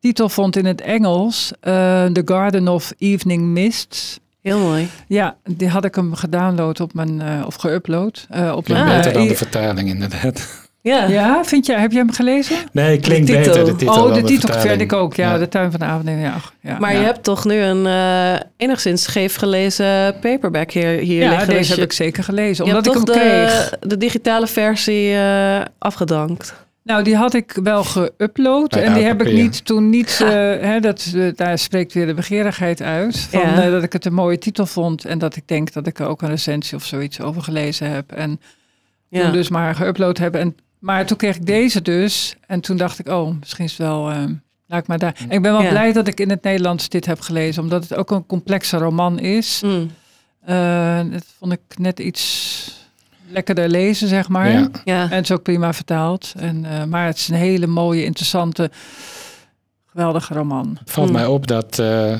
titel 0.00 0.28
vond 0.28 0.56
in 0.56 0.64
het 0.66 0.80
Engels. 0.80 1.52
eh, 1.60 1.72
The 2.04 2.22
Garden 2.24 2.68
of 2.68 2.92
Evening 2.98 3.42
Mists. 3.42 4.20
Heel 4.40 4.58
mooi. 4.58 4.88
Ja, 5.08 5.36
die 5.44 5.68
had 5.68 5.84
ik 5.84 5.94
hem 5.94 6.14
gedownload 6.14 6.80
op 6.80 6.94
mijn, 6.94 7.20
eh, 7.20 7.42
of 7.46 7.56
geüpload. 7.66 8.26
eh 8.28 8.52
op 8.56 8.68
mijn, 8.68 8.86
beter 8.96 9.12
dan 9.12 9.28
de 9.28 9.36
vertaling 9.36 9.88
inderdaad. 9.88 10.61
Ja. 10.82 11.06
Ja, 11.06 11.44
vind 11.44 11.66
je, 11.66 11.72
heb 11.76 11.92
je 11.92 11.98
hem 11.98 12.12
gelezen? 12.12 12.56
Nee, 12.72 12.98
klinkt 13.00 13.26
De 13.26 13.32
beter 13.32 13.64
de 13.64 13.74
titel 13.76 14.04
oh, 14.06 14.14
de 14.14 14.22
titel 14.22 14.60
vind 14.60 14.80
ik 14.80 14.92
ook. 14.92 15.14
Ja, 15.14 15.32
Ja. 15.32 15.38
de 15.38 15.48
tuin 15.48 15.70
van 15.70 15.80
de 15.80 15.86
avond. 15.86 16.04
nee, 16.04 16.18
Ja, 16.20 16.34
ja, 16.60 16.78
Maar 16.78 16.92
ja. 16.92 16.98
je 16.98 17.04
hebt 17.04 17.22
toch 17.22 17.44
nu 17.44 17.54
een 17.56 17.86
eh, 17.86 18.40
enigszins 18.56 19.02
scheef 19.02 19.34
gelezen 19.36 20.14
paperback 20.20 20.70
hier, 20.70 20.88
hier 20.88 21.22
ja, 21.22 21.28
liggen. 21.30 21.48
deze 21.48 21.58
dus 21.58 21.68
heb 21.68 21.76
je- 21.78 21.84
ik 21.84 21.92
zeker 21.92 22.24
gelezen. 22.24 22.64
je 22.64 22.70
Omdat 22.70 22.86
ik 22.86 22.92
hem 22.92 23.04
toch 23.04 23.16
kreeg. 23.16 23.70
de, 23.80 23.86
de 23.88 23.96
digitale 23.96 24.46
versie 24.46 25.14
eh, 25.14 25.60
afgedankt. 25.78 26.54
Nou, 26.84 27.02
die 27.04 27.16
had 27.16 27.34
ik 27.34 27.58
wel 27.62 27.84
geüpload. 27.84 28.76
En 28.80 28.94
die 28.94 29.02
heb 29.04 29.22
ik 29.22 29.32
niet 29.32 29.64
toen 29.64 29.90
niet. 29.90 30.20
eh, 30.22 30.28
hè, 30.60 30.80
dat, 30.80 31.12
daar 31.34 31.58
spreekt 31.58 31.92
weer 31.92 32.06
de 32.06 32.14
begeerigheid 32.14 32.82
uit. 32.82 33.18
Van, 33.30 33.40
Ja. 33.40 33.70
dat 33.70 33.82
ik 33.82 33.92
het 33.92 34.04
een 34.04 34.14
mooie 34.14 34.38
titel 34.38 34.66
vond. 34.66 35.04
En 35.04 35.18
dat 35.18 35.36
ik 35.36 35.48
denk 35.48 35.72
dat 35.72 35.86
ik 35.86 35.98
er 35.98 36.06
ook 36.06 36.22
een 36.22 36.28
recensie 36.28 36.76
of 36.76 36.84
zoiets 36.84 37.20
over 37.20 37.42
gelezen 37.42 37.90
heb. 37.90 38.12
En 38.12 38.40
Ja. 39.08 39.22
toen 39.22 39.32
dus 39.32 39.48
maar 39.48 39.74
geüpload 39.76 40.18
hebben. 40.20 40.40
En, 40.40 40.56
maar 40.82 41.06
toen 41.06 41.16
kreeg 41.16 41.36
ik 41.36 41.46
deze 41.46 41.82
dus. 41.82 42.36
En 42.46 42.60
toen 42.60 42.76
dacht 42.76 42.98
ik, 42.98 43.08
oh, 43.08 43.34
misschien 43.40 43.64
is 43.64 43.70
het 43.70 43.80
wel. 43.86 44.10
eh, 44.10 44.24
laat 44.66 44.80
ik 44.80 44.86
maar 44.86 44.98
daar. 44.98 45.14
En 45.18 45.30
ik 45.30 45.42
ben 45.42 45.52
wel 45.52 45.62
Ja. 45.62 45.68
blij 45.68 45.92
dat 45.92 46.06
ik 46.06 46.20
in 46.20 46.30
het 46.30 46.42
Nederlands 46.42 46.88
dit 46.88 47.06
heb 47.06 47.20
gelezen. 47.20 47.62
Omdat 47.62 47.82
het 47.82 47.94
ook 47.94 48.10
een 48.10 48.26
complexe 48.26 48.76
roman 48.76 49.18
is. 49.18 49.60
Mm. 49.64 49.90
Eh, 50.44 51.00
dat 51.10 51.24
vond 51.38 51.52
ik 51.52 51.60
net 51.78 51.98
iets 52.00 52.80
lekkerder 53.28 53.68
lezen, 53.68 54.08
zeg 54.08 54.28
maar. 54.28 54.50
Ja. 54.50 54.68
ja. 54.84 55.02
En 55.02 55.10
het 55.16 55.24
is 55.24 55.30
ook 55.32 55.42
prima 55.42 55.72
vertaald. 55.72 56.32
En, 56.36 56.64
eh, 56.64 56.84
maar 56.84 57.06
het 57.06 57.16
is 57.16 57.28
een 57.28 57.34
hele 57.34 57.66
mooie, 57.66 58.04
interessante, 58.04 58.70
geweldige 59.86 60.34
roman. 60.34 60.76
Het 60.80 60.90
valt 60.90 61.08
Hmm. 61.08 61.16
mij 61.16 61.26
op 61.26 61.46
dat 61.46 61.70
eh, 61.70 61.76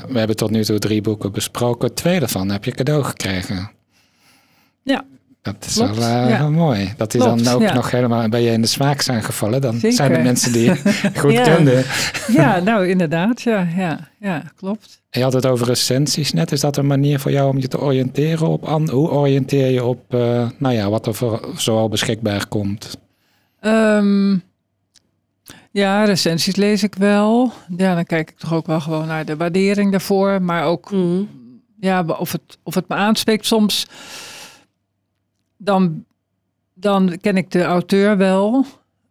we 0.08 0.18
hebben 0.18 0.36
tot 0.36 0.50
nu 0.50 0.64
toe 0.64 0.78
drie 0.78 1.00
boeken 1.00 1.32
besproken. 1.32 1.94
Twee 1.94 2.18
daarvan 2.18 2.50
heb 2.50 2.64
je 2.64 2.70
cadeau 2.72 3.04
gekregen. 3.04 3.70
Ja. 4.82 5.04
Dat 5.42 5.56
is 5.66 5.74
Klopt, 5.74 5.96
wel 5.98 6.08
eh, 6.24 6.28
ja. 6.28 6.48
mooi. 6.48 6.92
Dat 6.96 7.10
die 7.12 7.20
Klopt, 7.20 7.44
dan 7.44 7.54
ook 7.54 7.60
ja. 7.62 7.74
nog 7.74 7.90
helemaal 7.90 8.28
bij 8.28 8.42
je 8.42 8.50
in 8.50 8.60
de 8.60 8.66
smaak 8.68 9.00
zijn 9.00 9.22
gevallen. 9.22 9.60
Dan 9.60 9.72
Zeker. 9.74 9.92
zijn 9.92 10.12
het 10.12 10.22
mensen 10.22 10.52
die 10.52 10.62
je 10.70 10.76
goed 11.16 11.32
Ja. 11.32 11.42
kenden. 11.42 11.84
Ja, 12.28 12.58
nou 12.60 12.88
inderdaad. 12.88 13.42
Ja, 13.42 13.66
ja, 13.76 14.08
ja 14.20 14.42
klopt. 14.56 15.00
En 15.10 15.18
je 15.18 15.24
had 15.24 15.32
het 15.32 15.46
over 15.46 15.66
recensies 15.66 16.32
net. 16.32 16.52
Is 16.52 16.60
dat 16.60 16.76
een 16.76 16.86
manier 16.86 17.18
voor 17.20 17.30
jou 17.30 17.48
om 17.50 17.58
je 17.58 17.68
te 17.68 17.80
oriënteren 17.80 18.48
op... 18.48 18.64
an- 18.64 18.88
Hoe 18.90 19.10
oriënteer 19.10 19.70
je 19.70 19.84
op 19.84 20.14
eh, 20.14 20.48
nou 20.58 20.74
ja, 20.74 20.90
wat 20.90 21.06
er 21.06 21.14
voor, 21.14 21.48
zoal 21.56 21.88
beschikbaar 21.88 22.46
komt? 22.46 22.96
Ehm, 23.60 24.36
ja, 25.70 26.04
recensies 26.04 26.56
lees 26.56 26.82
ik 26.82 26.94
wel. 26.94 27.52
Ja, 27.76 27.94
dan 27.94 28.04
kijk 28.04 28.30
ik 28.30 28.38
toch 28.38 28.54
ook 28.54 28.66
wel 28.66 28.80
gewoon 28.80 29.06
naar 29.06 29.24
de 29.24 29.36
waardering 29.36 29.90
daarvoor. 29.90 30.42
Maar 30.42 30.64
ook 30.64 30.90
Mm. 30.90 31.28
ja, 31.80 32.04
of, 32.18 32.32
het, 32.32 32.58
of 32.62 32.74
het 32.74 32.88
me 32.88 32.94
aanspreekt 32.94 33.46
soms. 33.46 33.86
Dan, 35.64 36.04
dan 36.74 37.18
ken 37.20 37.36
ik 37.36 37.50
de 37.50 37.62
auteur 37.62 38.16
wel. 38.16 38.64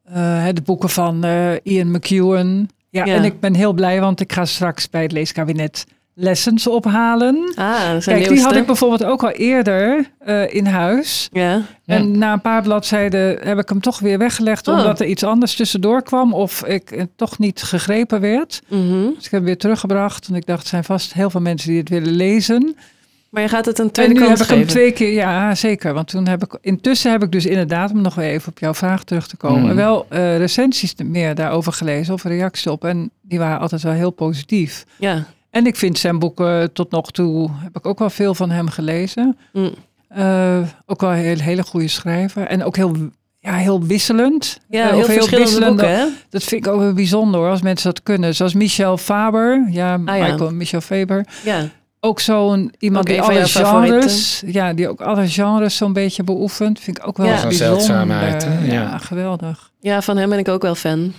Eh, 0.03 0.47
de 0.53 0.61
boeken 0.61 0.89
van 0.89 1.23
eh, 1.23 1.51
Ian 1.63 1.91
McEwan. 1.91 2.69
Ja, 2.89 3.05
Ja. 3.05 3.15
en 3.15 3.23
ik 3.23 3.39
ben 3.39 3.53
heel 3.53 3.73
blij, 3.73 3.99
want 4.01 4.19
ik 4.19 4.33
ga 4.33 4.45
straks 4.45 4.89
bij 4.89 5.01
het 5.01 5.11
leeskabinet 5.11 5.85
lessons 6.13 6.67
ophalen. 6.67 7.51
Ah, 7.55 7.97
Kijk, 7.99 8.27
die 8.27 8.41
had 8.41 8.55
ik 8.55 8.65
bijvoorbeeld 8.65 9.03
ook 9.03 9.23
al 9.23 9.29
eerder 9.29 10.09
eh, 10.19 10.53
in 10.53 10.65
huis. 10.65 11.29
Ja. 11.31 11.51
Ja. 11.51 11.63
En 11.85 12.17
na 12.17 12.33
een 12.33 12.41
paar 12.41 12.61
bladzijden 12.61 13.37
heb 13.47 13.59
ik 13.59 13.69
hem 13.69 13.81
toch 13.81 13.99
weer 13.99 14.17
weggelegd, 14.17 14.67
Oh. 14.67 14.77
omdat 14.77 14.99
er 14.99 15.05
iets 15.05 15.23
anders 15.23 15.55
tussendoor 15.55 16.03
kwam 16.03 16.33
of 16.33 16.65
ik 16.65 17.05
toch 17.15 17.37
niet 17.39 17.61
gegrepen 17.61 18.21
werd. 18.21 18.61
Mhm. 18.67 18.91
Dus 19.15 19.25
ik 19.25 19.31
heb 19.31 19.31
hem 19.31 19.43
weer 19.43 19.57
teruggebracht. 19.57 20.27
En 20.27 20.35
ik 20.35 20.45
dacht, 20.45 20.61
er 20.63 20.67
zijn 20.69 20.83
vast 20.83 21.13
heel 21.13 21.29
veel 21.29 21.41
mensen 21.41 21.69
die 21.69 21.79
het 21.79 21.89
willen 21.89 22.13
lezen. 22.13 22.75
Maar 23.31 23.41
je 23.41 23.49
gaat 23.49 23.65
het 23.65 23.79
een 23.79 23.85
En 23.85 23.91
tweede 23.91 24.13
nu 24.13 24.27
heb 24.27 24.37
ik 24.39 24.47
hem 24.47 24.67
twee 24.67 24.91
keer, 24.91 25.13
ja 25.13 25.55
zeker. 25.55 25.93
Want 25.93 26.07
toen 26.07 26.27
heb 26.27 26.43
ik, 26.43 26.57
intussen 26.61 27.11
heb 27.11 27.23
ik 27.23 27.31
dus 27.31 27.45
inderdaad, 27.45 27.91
om 27.91 28.01
nog 28.01 28.17
even 28.19 28.49
op 28.51 28.59
jouw 28.59 28.73
vraag 28.73 29.03
terug 29.03 29.27
te 29.27 29.37
komen, 29.37 29.69
Mm. 29.69 29.75
wel 29.75 30.05
eh, 30.09 30.37
recensies 30.37 30.93
meer 31.03 31.35
daarover 31.35 31.71
gelezen 31.73 32.13
of 32.13 32.23
reacties 32.23 32.67
op. 32.67 32.85
En 32.85 33.11
die 33.21 33.39
waren 33.39 33.59
altijd 33.59 33.81
wel 33.81 33.93
heel 33.93 34.11
positief. 34.11 34.85
Ja. 34.99 35.25
En 35.49 35.65
ik 35.65 35.75
vind 35.75 35.97
zijn 35.97 36.19
boeken 36.19 36.73
tot 36.73 36.91
nog 36.91 37.11
toe, 37.11 37.49
heb 37.63 37.75
ik 37.77 37.85
ook 37.85 37.99
wel 37.99 38.09
veel 38.09 38.35
van 38.35 38.49
hem 38.49 38.69
gelezen. 38.69 39.37
Mm. 39.53 39.71
Eh, 40.07 40.57
ook 40.85 41.01
wel 41.01 41.09
een 41.11 41.15
hele, 41.17 41.43
hele 41.43 41.63
goede 41.63 41.87
schrijver. 41.87 42.43
En 42.47 42.63
ook 42.63 42.75
heel, 42.75 42.95
ja, 43.39 43.53
heel 43.55 43.83
wisselend. 43.83 44.59
Ja, 44.69 44.87
Eh, 44.89 44.93
heel 44.93 45.03
verschillende 45.03 45.37
wisselend. 45.37 45.69
boeken, 45.77 45.95
hè? 45.97 46.05
Dat 46.29 46.43
vind 46.43 46.65
ik 46.65 46.71
ook 46.71 46.79
wel 46.79 46.93
bijzonder 46.93 47.39
hoor, 47.39 47.49
als 47.49 47.61
mensen 47.61 47.89
dat 47.93 48.03
kunnen. 48.03 48.35
Zoals 48.35 48.53
Michel 48.53 48.97
Faber. 48.97 49.67
Ja, 49.69 49.93
Ah, 50.05 50.17
ja. 50.17 50.27
Michael 50.27 50.51
Michel 50.53 50.81
Faber. 50.81 51.25
Ja. 51.43 51.67
Ook 52.03 52.19
zo'n 52.19 52.73
iemand 52.79 53.03
Ook 53.03 53.09
die 53.09 53.17
een 53.17 53.23
van 53.23 53.35
alle 53.35 53.47
favorieten. 53.47 53.99
genres, 54.01 54.43
ja, 54.45 54.73
die 54.73 54.89
ook 54.89 55.01
alle 55.01 55.27
genres 55.27 55.75
zo'n 55.75 55.93
beetje 55.93 56.23
beoefent. 56.23 56.79
Vind 56.79 56.97
ik 56.97 57.07
ook 57.07 57.17
wel 57.17 57.25
Ja. 57.25 57.31
Bijzonder. 57.33 57.57
zeldzaamheid, 57.57 58.43
hè? 58.45 58.65
Ja, 58.65 58.71
Ja. 58.73 58.97
geweldig. 58.97 59.71
ja, 59.79 60.01
van 60.01 60.17
hem 60.17 60.29
ben 60.29 60.39
ik 60.39 60.47
ook 60.47 60.61
wel 60.61 60.75
fan. 60.75 61.13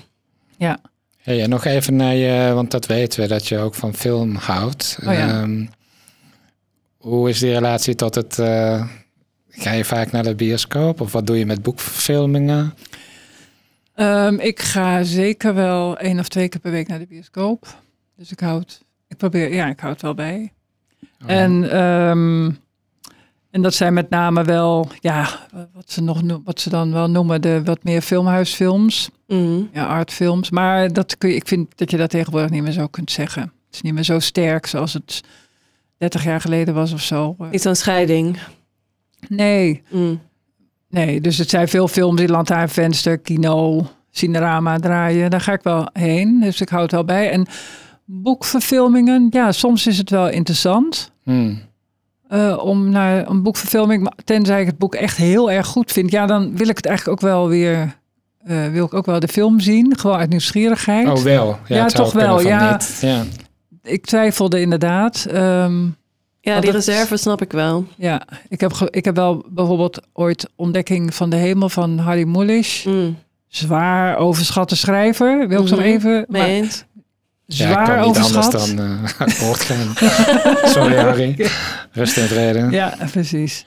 Ja. 0.57 0.79
Hey, 1.19 1.43
en 1.43 1.49
nog 1.49 1.65
even 1.65 1.97
naar 1.97 2.15
je, 2.15 2.53
want 2.55 2.71
dat 2.71 2.87
weten 2.87 3.21
we 3.21 3.27
dat 3.29 3.49
je 3.49 3.59
ook 3.59 3.75
van 3.75 3.95
film 3.95 4.35
houdt. 4.35 4.99
Oh 5.07 5.13
ja. 5.13 5.29
Ehm, 5.29 5.67
hoe 6.97 7.29
is 7.29 7.39
die 7.39 7.53
relatie 7.53 7.95
tot 7.95 8.15
het? 8.15 8.39
eh, 8.39 8.87
ga 9.49 9.73
je 9.73 9.85
vaak 9.85 10.13
naar 10.13 10.23
de 10.23 10.35
bioscoop 10.35 11.01
of 11.01 11.13
wat 11.13 11.27
doe 11.27 11.39
je 11.39 11.47
met 11.47 11.63
boekverfilmingen? 11.63 12.75
Ehm, 13.95 14.35
ik 14.35 14.61
ga 14.61 15.03
zeker 15.03 15.55
wel 15.55 15.99
één 15.99 16.19
of 16.19 16.29
twee 16.29 16.49
keer 16.49 16.61
per 16.61 16.71
week 16.71 16.89
naar 16.89 16.99
de 16.99 17.07
bioscoop. 17.07 17.67
Dus 18.17 18.31
ik 18.31 18.41
houd, 18.41 18.83
ik 19.09 19.17
probeer, 19.17 19.55
ja, 19.55 19.67
ik 19.67 19.81
houd 19.81 20.03
wel 20.03 20.15
bij. 20.15 20.53
Oh, 21.03 21.31
En, 21.31 21.71
ehm, 21.71 22.51
en 23.51 23.63
dat 23.63 23.75
zijn 23.75 23.93
met 23.95 24.11
name 24.11 24.45
wel, 24.45 24.89
ja, 25.01 25.29
wat 25.75 25.91
ze, 25.91 26.03
nog, 26.03 26.21
wat 26.45 26.61
ze 26.61 26.71
dan 26.71 26.93
wel 26.93 27.11
noemen, 27.11 27.41
de 27.41 27.61
wat 27.65 27.85
meer 27.85 28.01
filmhuisfilms. 28.01 29.11
Mhm. 29.27 29.61
Ja, 29.73 29.87
artfilms. 29.87 30.51
Maar 30.51 30.93
dat 30.93 31.19
kun 31.19 31.29
je, 31.29 31.35
ik 31.35 31.49
vind 31.49 31.79
dat 31.79 31.91
je 31.91 31.97
dat 31.97 32.11
tegenwoordig 32.11 32.51
niet 32.51 32.63
meer 32.63 32.73
zo 32.73 32.87
kunt 32.87 33.11
zeggen. 33.11 33.43
Het 33.43 33.75
is 33.75 33.81
niet 33.83 33.95
meer 33.95 34.05
zo 34.05 34.19
sterk 34.19 34.67
zoals 34.67 34.93
het 34.93 35.21
30 35.99 36.25
jaar 36.25 36.41
geleden 36.41 36.75
was 36.75 36.93
of 36.93 37.01
zo. 37.01 37.37
Niet 37.51 37.63
zo'n 37.63 37.75
scheiding. 37.75 38.39
Nee, 39.29 39.83
Mm. 39.91 40.21
nee. 40.89 41.21
Dus 41.21 41.39
het 41.39 41.51
zijn 41.51 41.69
veel 41.69 41.89
films 41.89 42.21
in 42.21 42.31
Lantaarnvenster, 42.31 43.19
Kino, 43.19 43.87
Cinerama 44.11 44.79
draaien. 44.79 45.31
Daar 45.31 45.41
ga 45.41 45.53
ik 45.53 45.63
wel 45.63 45.89
heen. 45.93 46.41
Dus 46.41 46.61
ik 46.61 46.69
hou 46.69 46.83
het 46.83 46.93
wel 46.93 47.05
bij. 47.05 47.31
En 47.31 47.47
boekverfilmingen, 48.15 49.27
ja, 49.31 49.53
soms 49.53 49.87
is 49.87 49.99
het 49.99 50.11
wel 50.11 50.29
interessant. 50.29 51.11
hmm. 51.25 51.61
eh, 52.29 52.59
om 52.63 52.91
naar 52.91 53.29
een 53.29 53.43
boekverfilming, 53.43 54.13
tenzij 54.25 54.61
ik 54.61 54.67
het 54.67 54.79
boek 54.79 54.95
echt 54.95 55.17
heel 55.17 55.51
erg 55.51 55.67
goed 55.67 55.93
vind, 55.93 56.11
ja, 56.11 56.27
dan 56.27 56.57
wil 56.57 56.69
ik 56.69 56.77
het 56.77 56.87
eigenlijk 56.87 57.23
ook 57.23 57.29
wel 57.31 57.49
weer, 57.49 57.97
eh, 58.45 58.67
wil 58.67 58.85
ik 58.85 58.95
ook 58.95 59.07
wel 59.07 59.21
de 59.21 59.29
film 59.29 59.61
zien, 59.61 59.99
gewoon 59.99 60.17
uit 60.17 60.29
nieuwsgierigheid. 60.31 61.09
Oh 61.09 61.17
wel, 61.23 61.59
ja, 61.67 61.77
Ja, 61.77 61.83
het 61.83 61.93
zou 61.93 62.05
toch 62.05 62.13
wel, 62.23 62.35
van 62.41 62.47
ja. 62.51 62.73
niet. 62.73 62.99
ja. 63.01 63.23
Ik 63.83 64.07
twijfelde 64.07 64.61
inderdaad. 64.61 65.27
ehm, 65.31 65.85
Ja, 66.41 66.61
die 66.61 66.71
reserve 66.71 67.17
snap 67.17 67.43
ik 67.43 67.53
wel. 67.53 67.85
ja, 67.97 68.23
ik 68.49 68.61
heb, 68.61 68.73
ik 68.91 69.05
heb 69.05 69.17
wel 69.17 69.45
bijvoorbeeld 69.49 70.01
ooit 70.13 70.51
Ontdekking 70.57 71.15
van 71.15 71.31
de 71.31 71.37
Hemel 71.37 71.69
van 71.69 71.99
Harry 71.99 72.25
Mulisch. 72.27 72.85
Mm. 72.85 73.17
Zwaar 73.49 74.17
overschatte 74.17 74.77
schrijver. 74.77 75.49
Wil 75.49 75.63
ik 75.63 75.71
nog 75.71 75.79
Mhm. 75.79 75.89
even. 75.89 76.25
Mee 76.29 76.61
Maar 76.63 76.87
eens? 77.53 77.61
Ja, 77.61 77.67
ik 77.69 77.73
zwaar 77.73 77.87
kan 77.87 78.07
niet 78.09 78.17
overschat. 78.19 78.55
anders 78.55 78.75
dan 78.75 78.79
eh 79.19 79.21
akkoord 79.27 79.61
gaan. 79.61 79.95
Sorry 80.75 80.97
Harry, 80.97 81.51
rust 81.93 82.17
in 82.17 82.25
vrede. 82.27 82.67
Ja, 82.71 82.97
precies. 83.11 83.65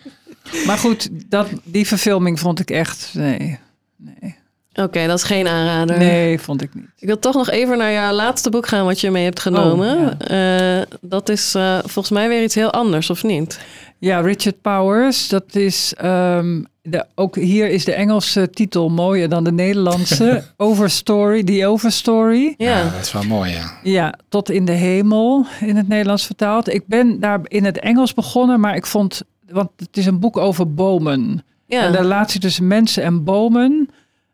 Maar 0.66 0.78
goed, 0.78 1.10
dat, 1.30 1.48
die 1.64 1.88
verfilming 1.88 2.40
vond 2.40 2.60
ik 2.60 2.70
echt. 2.70 3.10
Nee. 3.14 3.60
Nee, 3.98 4.36
Oké, 4.74 5.08
dat 5.08 5.18
is 5.18 5.24
geen 5.24 5.48
aanrader. 5.48 5.98
nee 5.98 6.40
vond 6.40 6.62
ik 6.62 6.74
niet. 6.76 6.86
Ik 7.00 7.08
wil 7.08 7.20
toch 7.20 7.34
nog 7.36 7.50
even 7.50 7.78
naar 7.78 7.92
jouw 7.92 8.12
laatste 8.14 8.50
boek 8.50 8.68
gaan 8.68 8.86
wat 8.86 9.02
je 9.02 9.12
mee 9.12 9.24
hebt 9.24 9.40
genomen. 9.40 10.18
Oh, 10.30 10.38
Eh, 10.78 10.82
dat 11.02 11.30
is 11.30 11.56
eh, 11.56 11.78
volgens 11.80 12.10
mij 12.10 12.28
weer 12.28 12.44
iets 12.44 12.56
heel 12.56 12.72
anders, 12.72 13.10
of 13.10 13.24
niet? 13.24 13.60
Ja, 14.06 14.20
Richard 14.20 14.62
Powers, 14.62 15.28
dat 15.30 15.56
is. 15.56 15.94
ehm, 15.98 16.64
de, 16.82 17.06
ook 17.16 17.36
hier 17.36 17.70
is 17.70 17.86
de 17.86 17.94
Engelse 17.94 18.50
titel 18.50 18.90
mooier 18.90 19.30
dan 19.30 19.44
de 19.44 19.52
Nederlandse. 19.52 20.44
Overstory, 20.58 21.44
The 21.44 21.68
Overstory. 21.68 22.54
Ja. 22.58 22.78
Ja, 22.78 22.90
dat 22.90 23.02
is 23.02 23.12
wel 23.12 23.24
mooi, 23.24 23.52
ja. 23.52 23.72
Ja, 23.84 24.14
tot 24.30 24.50
in 24.50 24.66
de 24.66 24.72
hemel 24.72 25.46
in 25.60 25.76
het 25.76 25.88
Nederlands 25.88 26.26
vertaald. 26.26 26.74
Ik 26.74 26.88
ben 26.88 27.20
daar 27.20 27.40
in 27.44 27.66
het 27.66 27.80
Engels 27.80 28.14
begonnen, 28.14 28.60
maar 28.60 28.76
ik 28.76 28.86
vond, 28.86 29.22
want 29.50 29.70
het 29.76 29.98
is 29.98 30.06
een 30.06 30.20
boek 30.20 30.38
over 30.38 30.74
bomen. 30.74 31.44
Ja. 31.68 31.82
En 31.82 31.92
de 31.92 31.98
relatie 31.98 32.40
tussen 32.40 32.68
mensen 32.68 33.04
en 33.04 33.24
bomen, 33.24 33.90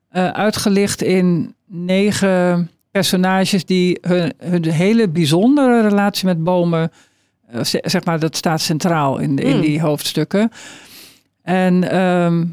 eh, 0.09 0.29
uitgelicht 0.29 1.01
in 1.01 1.55
negen 1.67 2.69
personages 2.91 3.65
die 3.65 3.97
hun, 4.01 4.33
hun 4.37 4.65
hele 4.65 5.09
bijzondere 5.09 5.81
relatie 5.81 6.25
met 6.25 6.43
bomen, 6.43 6.91
zeg 7.81 8.03
maar, 8.05 8.19
dat 8.19 8.35
staat 8.35 8.61
centraal 8.61 9.17
in, 9.17 9.35
de- 9.35 9.41
in 9.43 9.51
Hmm. 9.51 9.61
die 9.61 9.81
hoofdstukken. 9.81 10.51
En 11.43 11.91
ehm, 11.91 12.43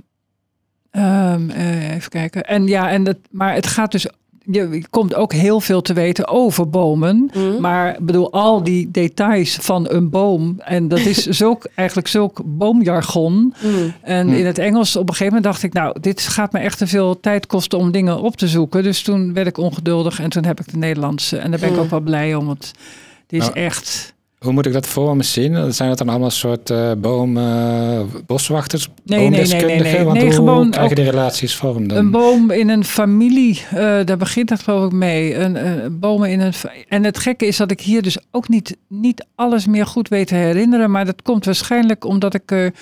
ehm, 0.90 1.50
eh, 1.50 1.94
even 1.94 2.10
kijken. 2.10 2.42
En 2.42 2.66
ja, 2.66 2.90
en 2.90 3.04
dat, 3.04 3.16
maar 3.30 3.54
het 3.54 3.66
gaat 3.66 3.92
dus. 3.92 4.06
Je, 4.50 4.82
komt 4.90 5.14
ook 5.14 5.32
heel 5.32 5.60
veel 5.60 5.80
te 5.82 5.92
weten 5.92 6.28
over 6.28 6.70
bomen. 6.70 7.30
Mm. 7.34 7.60
Maar 7.60 7.94
ik 7.94 8.06
bedoel, 8.06 8.32
al 8.32 8.62
die 8.62 8.90
details 8.90 9.54
van 9.60 9.90
een 9.90 10.10
boom. 10.10 10.60
En 10.60 10.88
dat 10.88 10.98
is 10.98 11.26
zulk, 11.42 11.66
eigenlijk 11.74 12.08
zulk 12.08 12.40
boomjargon. 12.44 13.54
Mm. 13.62 13.92
En 14.02 14.28
Hm. 14.28 14.34
in 14.34 14.46
het 14.46 14.58
Engels 14.58 14.96
op 14.96 15.02
een 15.08 15.14
gegeven 15.14 15.26
moment 15.34 15.44
dacht 15.44 15.62
ik, 15.62 15.72
nou, 15.72 16.00
dit 16.00 16.20
gaat 16.20 16.52
me 16.52 16.58
echt 16.58 16.78
te 16.78 16.86
veel 16.86 17.20
tijd 17.20 17.46
kosten 17.46 17.78
om 17.78 17.90
dingen 17.90 18.18
op 18.20 18.36
te 18.36 18.48
zoeken. 18.48 18.82
Dus 18.82 19.02
toen 19.02 19.32
werd 19.32 19.46
ik 19.46 19.58
ongeduldig 19.58 20.20
en 20.20 20.30
toen 20.30 20.44
heb 20.44 20.60
ik 20.60 20.70
de 20.70 20.76
Nederlandse. 20.78 21.38
En 21.38 21.50
daar 21.50 21.60
ben 21.60 21.72
ik 21.72 21.78
ook 21.78 21.90
wel 21.90 22.00
blij 22.00 22.34
om, 22.34 22.46
want 22.46 22.72
die 23.26 23.38
is 23.40 23.44
Nou, 23.46 23.58
echt... 23.58 24.14
Hoe 24.38 24.52
moet 24.52 24.66
ik 24.66 24.72
dat 24.72 24.86
voor 24.86 25.16
me 25.16 25.22
zien? 25.22 25.72
Zijn 25.72 25.88
het 25.88 25.98
dan 25.98 26.08
allemaal 26.08 26.30
soort 26.30 26.70
eh 26.70 26.92
bomen, 26.98 28.10
boswachters, 28.26 28.88
Nee, 29.04 29.18
nee, 29.18 29.28
nee, 29.28 29.30
nee, 29.30 29.46
boomdeskundigen? 29.46 29.82
nee. 29.92 30.04
Want 30.04 30.16
Nee, 30.16 30.24
hoe 30.24 30.32
gewoon 30.34 30.70
krijgen 30.70 30.96
die 30.96 31.04
relaties 31.04 31.54
vorm 31.54 31.88
dan? 31.88 31.96
Een 31.98 32.10
boom 32.10 32.50
in 32.50 32.68
een 32.68 32.84
familie, 32.84 33.62
eh, 33.70 33.76
daar 34.04 34.16
begint 34.16 34.48
dat 34.48 34.62
geloof 34.62 34.84
ik 34.86 34.92
mee. 34.92 35.34
Een, 35.34 35.66
een 35.84 35.98
bomen 35.98 36.30
in 36.30 36.40
een. 36.40 36.52
En 36.88 37.04
het 37.04 37.18
gekke 37.18 37.46
is 37.46 37.56
dat 37.56 37.70
ik 37.70 37.80
hier 37.80 38.02
dus 38.02 38.18
ook 38.30 38.48
niet, 38.48 38.76
niet 38.88 39.26
alles 39.34 39.66
meer 39.66 39.86
goed 39.86 40.08
weet 40.08 40.26
te 40.26 40.34
herinneren. 40.34 40.90
Maar 40.90 41.04
dat 41.04 41.22
komt 41.22 41.44
waarschijnlijk 41.44 42.04
omdat 42.04 42.34
ik 42.34 42.50
er 42.50 42.72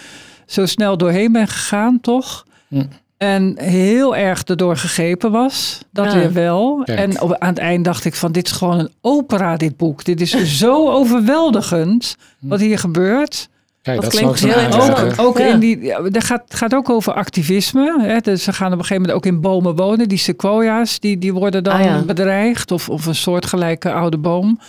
zo 0.46 0.66
snel 0.66 0.96
doorheen 0.96 1.32
ben 1.32 1.48
gegaan, 1.48 2.00
toch? 2.00 2.46
Hm. 2.68 2.84
En 3.18 3.54
heel 3.60 4.16
erg 4.16 4.42
erdoor 4.42 4.76
gegrepen 4.76 5.30
was. 5.30 5.78
Dat 5.92 6.12
Ja. 6.12 6.18
weer 6.18 6.32
wel. 6.32 6.82
Kijk. 6.84 6.98
En 6.98 7.20
op, 7.20 7.34
aan 7.38 7.48
het 7.48 7.58
eind 7.58 7.84
dacht 7.84 8.04
ik 8.04 8.14
van 8.14 8.32
dit 8.32 8.46
is 8.46 8.52
gewoon 8.52 8.78
een 8.78 8.90
opera, 9.00 9.56
dit 9.56 9.76
boek. 9.76 10.04
Dit 10.04 10.20
is 10.20 10.30
zo 10.58 10.90
overweldigend 10.90 12.16
wat 12.40 12.60
hier 12.60 12.78
gebeurt. 12.78 13.48
Kijk, 13.82 14.00
dat 14.00 14.10
klinkt 14.10 14.40
heel 14.40 14.58
interessant. 14.58 15.18
Ook 15.18 15.38
Ja. 15.38 15.46
in 15.46 15.58
die, 15.58 15.80
ja, 15.80 16.00
dat 16.02 16.24
gaat, 16.24 16.42
gaat 16.48 16.74
ook 16.74 16.90
over 16.90 17.12
activisme. 17.12 17.96
Hè. 18.00 18.18
Dus 18.20 18.42
ze 18.44 18.52
gaan 18.52 18.66
op 18.72 18.78
een 18.78 18.84
gegeven 18.84 19.02
moment 19.02 19.18
ook 19.18 19.26
in 19.32 19.40
bomen 19.40 19.76
wonen. 19.76 20.08
Die 20.08 20.18
sequoia's, 20.18 21.00
die, 21.00 21.18
die 21.18 21.32
worden 21.32 21.64
dan 21.64 21.74
Ah, 21.74 21.84
ja. 21.84 22.02
bedreigd. 22.02 22.70
Of, 22.70 22.88
of 22.88 23.06
een 23.06 23.14
soortgelijke 23.14 23.92
oude 23.92 24.18
boom. 24.18 24.60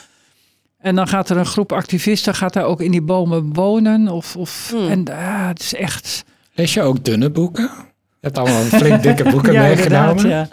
En 0.77 0.95
dan 0.95 1.07
gaat 1.07 1.29
er 1.29 1.37
een 1.37 1.45
groep 1.45 1.71
activisten 1.71 2.35
gaat 2.35 2.53
daar 2.53 2.63
ook 2.63 2.81
in 2.81 2.91
die 2.91 3.01
bomen 3.01 3.53
wonen. 3.53 4.07
Of, 4.07 4.35
of, 4.35 4.73
Hmm. 4.75 4.87
En 4.89 5.03
ah, 5.09 5.47
het 5.47 5.59
is 5.61 5.73
echt... 5.73 6.23
Lees 6.53 6.73
je 6.73 6.81
ook 6.81 7.03
dunne 7.03 7.29
boeken? 7.29 7.69
Je 8.19 8.27
hebt 8.27 8.37
allemaal 8.37 8.61
flink 8.63 9.03
dikke 9.03 9.23
boeken 9.31 9.53
ja, 9.53 9.61
meegenomen. 9.61 10.29
ja. 10.29 10.47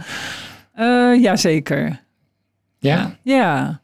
Eh, 0.74 1.22
Jazeker. 1.22 2.00
Ja? 2.78 3.16
Ja. 3.22 3.80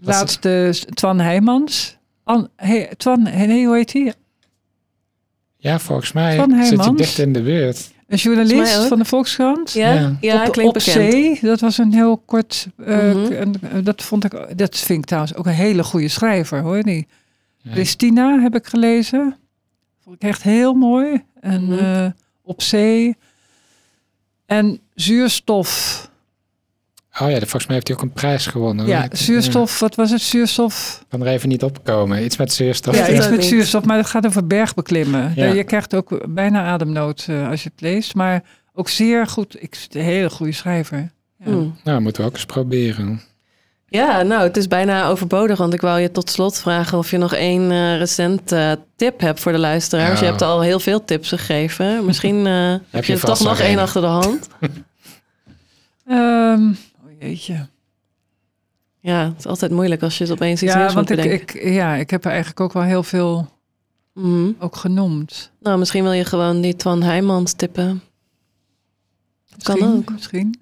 Was 0.00 0.18
het- 0.20 0.44
Laatste 0.44 0.74
Twan 0.94 1.20
Heijmans. 1.20 1.96
An, 2.24 2.48
hey, 2.56 2.94
Twan, 2.96 3.22
nee, 3.22 3.66
hoe 3.66 3.76
heet 3.76 3.92
hij? 3.92 4.12
Ja, 5.56 5.78
volgens 5.78 6.12
mij 6.12 6.36
zit 6.36 6.46
je 6.50 6.54
Heijmans. 6.54 6.96
dicht 6.96 7.18
in 7.18 7.32
de 7.32 7.42
buurt. 7.42 7.90
Een 8.06 8.16
journalist 8.16 8.72
van 8.86 8.98
de 8.98 9.04
Volkskrant. 9.04 9.72
Ja, 9.72 9.92
Ja. 9.92 10.16
ja. 10.20 10.40
op, 10.42 10.48
op 10.48 10.54
bekend. 10.54 10.82
zee, 10.82 11.38
dat 11.42 11.60
was 11.60 11.78
een 11.78 11.92
heel 11.92 12.16
kort. 12.16 12.66
eh, 12.84 12.96
Mhm. 13.14 13.32
en, 13.32 13.54
eh, 13.62 13.84
dat 13.84 14.02
vond 14.02 14.24
ik. 14.24 14.58
Dat 14.58 14.78
vind 14.78 14.98
ik 14.98 15.04
trouwens 15.04 15.34
ook 15.34 15.46
een 15.46 15.52
hele 15.52 15.84
goede 15.84 16.08
schrijver 16.08 16.60
hoor. 16.60 16.82
Die 16.82 17.06
Ja. 17.58 17.72
Christina 17.72 18.38
heb 18.40 18.54
ik 18.54 18.66
gelezen. 18.66 19.36
Vond 20.04 20.16
ik 20.16 20.28
echt 20.28 20.42
heel 20.42 20.74
mooi. 20.74 21.22
En 21.40 21.64
Mhm. 21.64 21.72
eh, 21.78 22.06
op 22.46 22.62
zee. 22.62 23.16
En 24.46 24.80
zuurstof. 24.94 26.00
Oh 27.20 27.30
ja, 27.30 27.38
volgens 27.38 27.66
mij 27.66 27.74
heeft 27.74 27.88
hij 27.88 27.96
ook 27.96 28.02
een 28.02 28.12
prijs 28.12 28.46
gewonnen. 28.46 28.86
Ja, 28.86 29.08
zuurstof, 29.12 29.80
wat 29.80 29.94
was 29.94 30.10
het? 30.10 30.20
Zuurstof. 30.20 30.98
Ik 31.00 31.06
kan 31.08 31.20
er 31.20 31.26
even 31.26 31.48
niet 31.48 31.62
opkomen. 31.62 32.24
Iets 32.24 32.36
met 32.36 32.52
zuurstof. 32.52 32.96
Ja, 32.96 33.08
iets 33.08 33.18
het 33.18 33.30
met 33.30 33.38
niet. 33.38 33.48
zuurstof, 33.48 33.84
maar 33.84 33.96
het 33.96 34.06
gaat 34.06 34.26
over 34.26 34.46
bergbeklimmen. 34.46 35.32
Ja. 35.36 35.46
Je 35.46 35.64
krijgt 35.64 35.94
ook 35.94 36.34
bijna 36.34 36.64
ademnood 36.64 37.26
eh, 37.28 37.48
als 37.48 37.62
je 37.62 37.70
het 37.72 37.80
leest. 37.80 38.14
Maar 38.14 38.42
ook 38.74 38.88
zeer 38.88 39.26
goed, 39.26 39.62
ik, 39.62 39.86
een 39.90 40.00
hele 40.00 40.30
goede 40.30 40.52
schrijver. 40.52 41.10
Ja. 41.38 41.44
Hmm. 41.44 41.76
Nou, 41.84 42.00
moeten 42.00 42.22
we 42.22 42.28
ook 42.28 42.34
eens 42.34 42.46
proberen. 42.46 43.20
Ja, 43.88 44.22
nou, 44.22 44.42
het 44.42 44.56
is 44.56 44.68
bijna 44.68 45.08
overbodig, 45.08 45.58
want 45.58 45.74
ik 45.74 45.80
wou 45.80 46.00
je 46.00 46.10
tot 46.10 46.30
slot 46.30 46.58
vragen 46.58 46.98
of 46.98 47.10
je 47.10 47.18
nog 47.18 47.34
één 47.34 47.70
eh, 47.70 47.96
recent 47.98 48.52
eh, 48.52 48.72
tip 48.96 49.20
hebt 49.20 49.40
voor 49.40 49.52
de 49.52 49.58
luisteraars. 49.58 50.18
Ja. 50.18 50.24
Je 50.24 50.30
hebt 50.30 50.42
al 50.42 50.60
heel 50.60 50.80
veel 50.80 51.04
tips 51.04 51.28
gegeven. 51.28 52.04
Misschien 52.04 52.46
eh, 52.46 52.74
heb 52.90 53.04
je 53.04 53.12
je 53.12 53.18
er 53.18 53.24
toch 53.24 53.40
nog 53.40 53.58
één 53.60 53.78
achter 53.78 54.00
de 54.00 54.06
hand. 54.06 54.48
Ehm, 56.06 56.68
oh 57.04 57.10
jeetje. 57.20 57.66
Ja, 59.00 59.24
het 59.24 59.38
is 59.38 59.46
altijd 59.46 59.70
moeilijk 59.70 60.02
als 60.02 60.18
je 60.18 60.24
het 60.24 60.32
opeens 60.32 60.62
iets 60.62 60.72
Ja, 60.72 60.78
nieuws 60.78 60.94
moet 60.94 61.08
want 61.08 61.10
ik, 61.10 61.16
bedenken. 61.30 61.66
ik, 61.66 61.72
ja, 61.72 61.94
ik 61.94 62.10
heb 62.10 62.24
er 62.24 62.30
eigenlijk 62.30 62.60
ook 62.60 62.72
wel 62.72 62.82
heel 62.82 63.02
veel 63.02 63.48
Mhm. 64.12 64.50
ook 64.58 64.76
genoemd. 64.76 65.50
Nou, 65.60 65.78
misschien 65.78 66.02
wil 66.02 66.12
je 66.12 66.24
gewoon 66.24 66.60
die 66.60 66.76
Twan 66.76 67.02
Heijmans 67.02 67.52
tippen. 67.52 68.02
Kan 69.62 69.74
Misschien, 69.78 69.96
ook. 69.98 70.12
Misschien. 70.12 70.60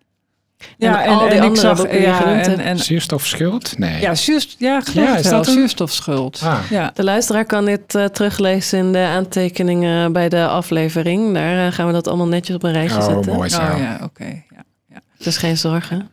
En 0.78 0.94
al 0.94 1.28
die 1.28 1.42
andere 1.42 1.88
die 1.88 2.00
je 2.00 2.12
genoemd 2.12 2.46
en, 2.60 2.78
Zuurstofschuld? 2.78 3.78
Nee. 3.78 4.00
ja, 4.00 4.14
zuurst, 4.14 4.54
ja, 4.58 4.82
Ja, 4.92 5.16
is 5.16 5.28
dat 5.28 5.46
hem? 5.46 5.54
Zuurstofschuld. 5.54 6.40
Ah. 6.44 6.58
Ja. 6.70 6.90
De 6.94 7.04
luisteraar 7.04 7.44
kan 7.44 7.64
dit 7.64 7.94
eh, 7.94 8.04
teruglezen 8.04 8.78
in 8.78 8.92
de 8.92 8.98
aantekeningen 8.98 10.12
bij 10.12 10.28
de 10.28 10.46
aflevering. 10.46 11.34
Daar 11.34 11.66
eh, 11.66 11.72
gaan 11.72 11.86
we 11.86 11.92
dat 11.92 12.06
allemaal 12.08 12.28
netjes 12.28 12.56
op 12.56 12.62
een 12.62 12.72
rijtje 12.72 12.96
Oh, 12.98 13.04
zetten. 13.04 13.32
mooi 13.32 13.48
zo. 13.48 13.60
Oh 13.60 13.78
ja, 13.78 13.98
oké. 14.02 14.42
ja. 14.90 14.98
Dus 15.18 15.36
geen 15.36 15.56
zorgen. 15.56 16.08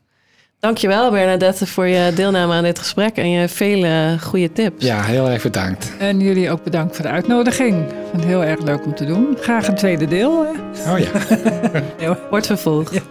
Dankjewel 0.59 1.11
Bernadette 1.11 1.67
voor 1.67 1.87
je 1.87 2.11
deelname 2.15 2.53
aan 2.53 2.63
dit 2.63 2.79
gesprek 2.79 3.15
en 3.17 3.29
je 3.29 3.47
vele 3.47 4.17
goede 4.21 4.51
tips. 4.51 4.85
Ja, 4.85 5.01
heel 5.03 5.29
erg 5.29 5.43
bedankt. 5.43 5.91
En 5.99 6.19
jullie 6.19 6.51
ook 6.51 6.63
bedankt 6.63 6.95
voor 6.95 7.05
de 7.05 7.11
uitnodiging. 7.11 7.83
Ik 7.85 7.95
vond 8.09 8.15
het 8.15 8.25
heel 8.25 8.43
erg 8.43 8.59
leuk 8.61 8.85
om 8.85 8.95
te 8.95 9.05
doen. 9.05 9.37
Graag 9.39 9.67
een 9.67 9.75
tweede 9.75 10.07
deel. 10.07 10.45
Hè? 10.45 10.91
Oh 10.91 10.99
ja. 11.99 12.17
Wordt 12.29 12.45
vervolgd. 12.47 12.93
Ja. 12.93 13.01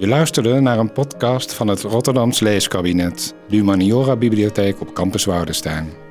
Je 0.00 0.06
luisterde 0.06 0.60
naar 0.60 0.78
een 0.78 0.92
podcast 0.92 1.54
van 1.54 1.68
het 1.68 1.82
Rotterdams 1.82 2.40
Leeskabinet, 2.40 3.34
de 3.48 3.56
Humaniora 3.56 4.16
Bibliotheek 4.16 4.80
op 4.80 4.92
Campus 4.92 5.24
Woudenstein. 5.24 6.09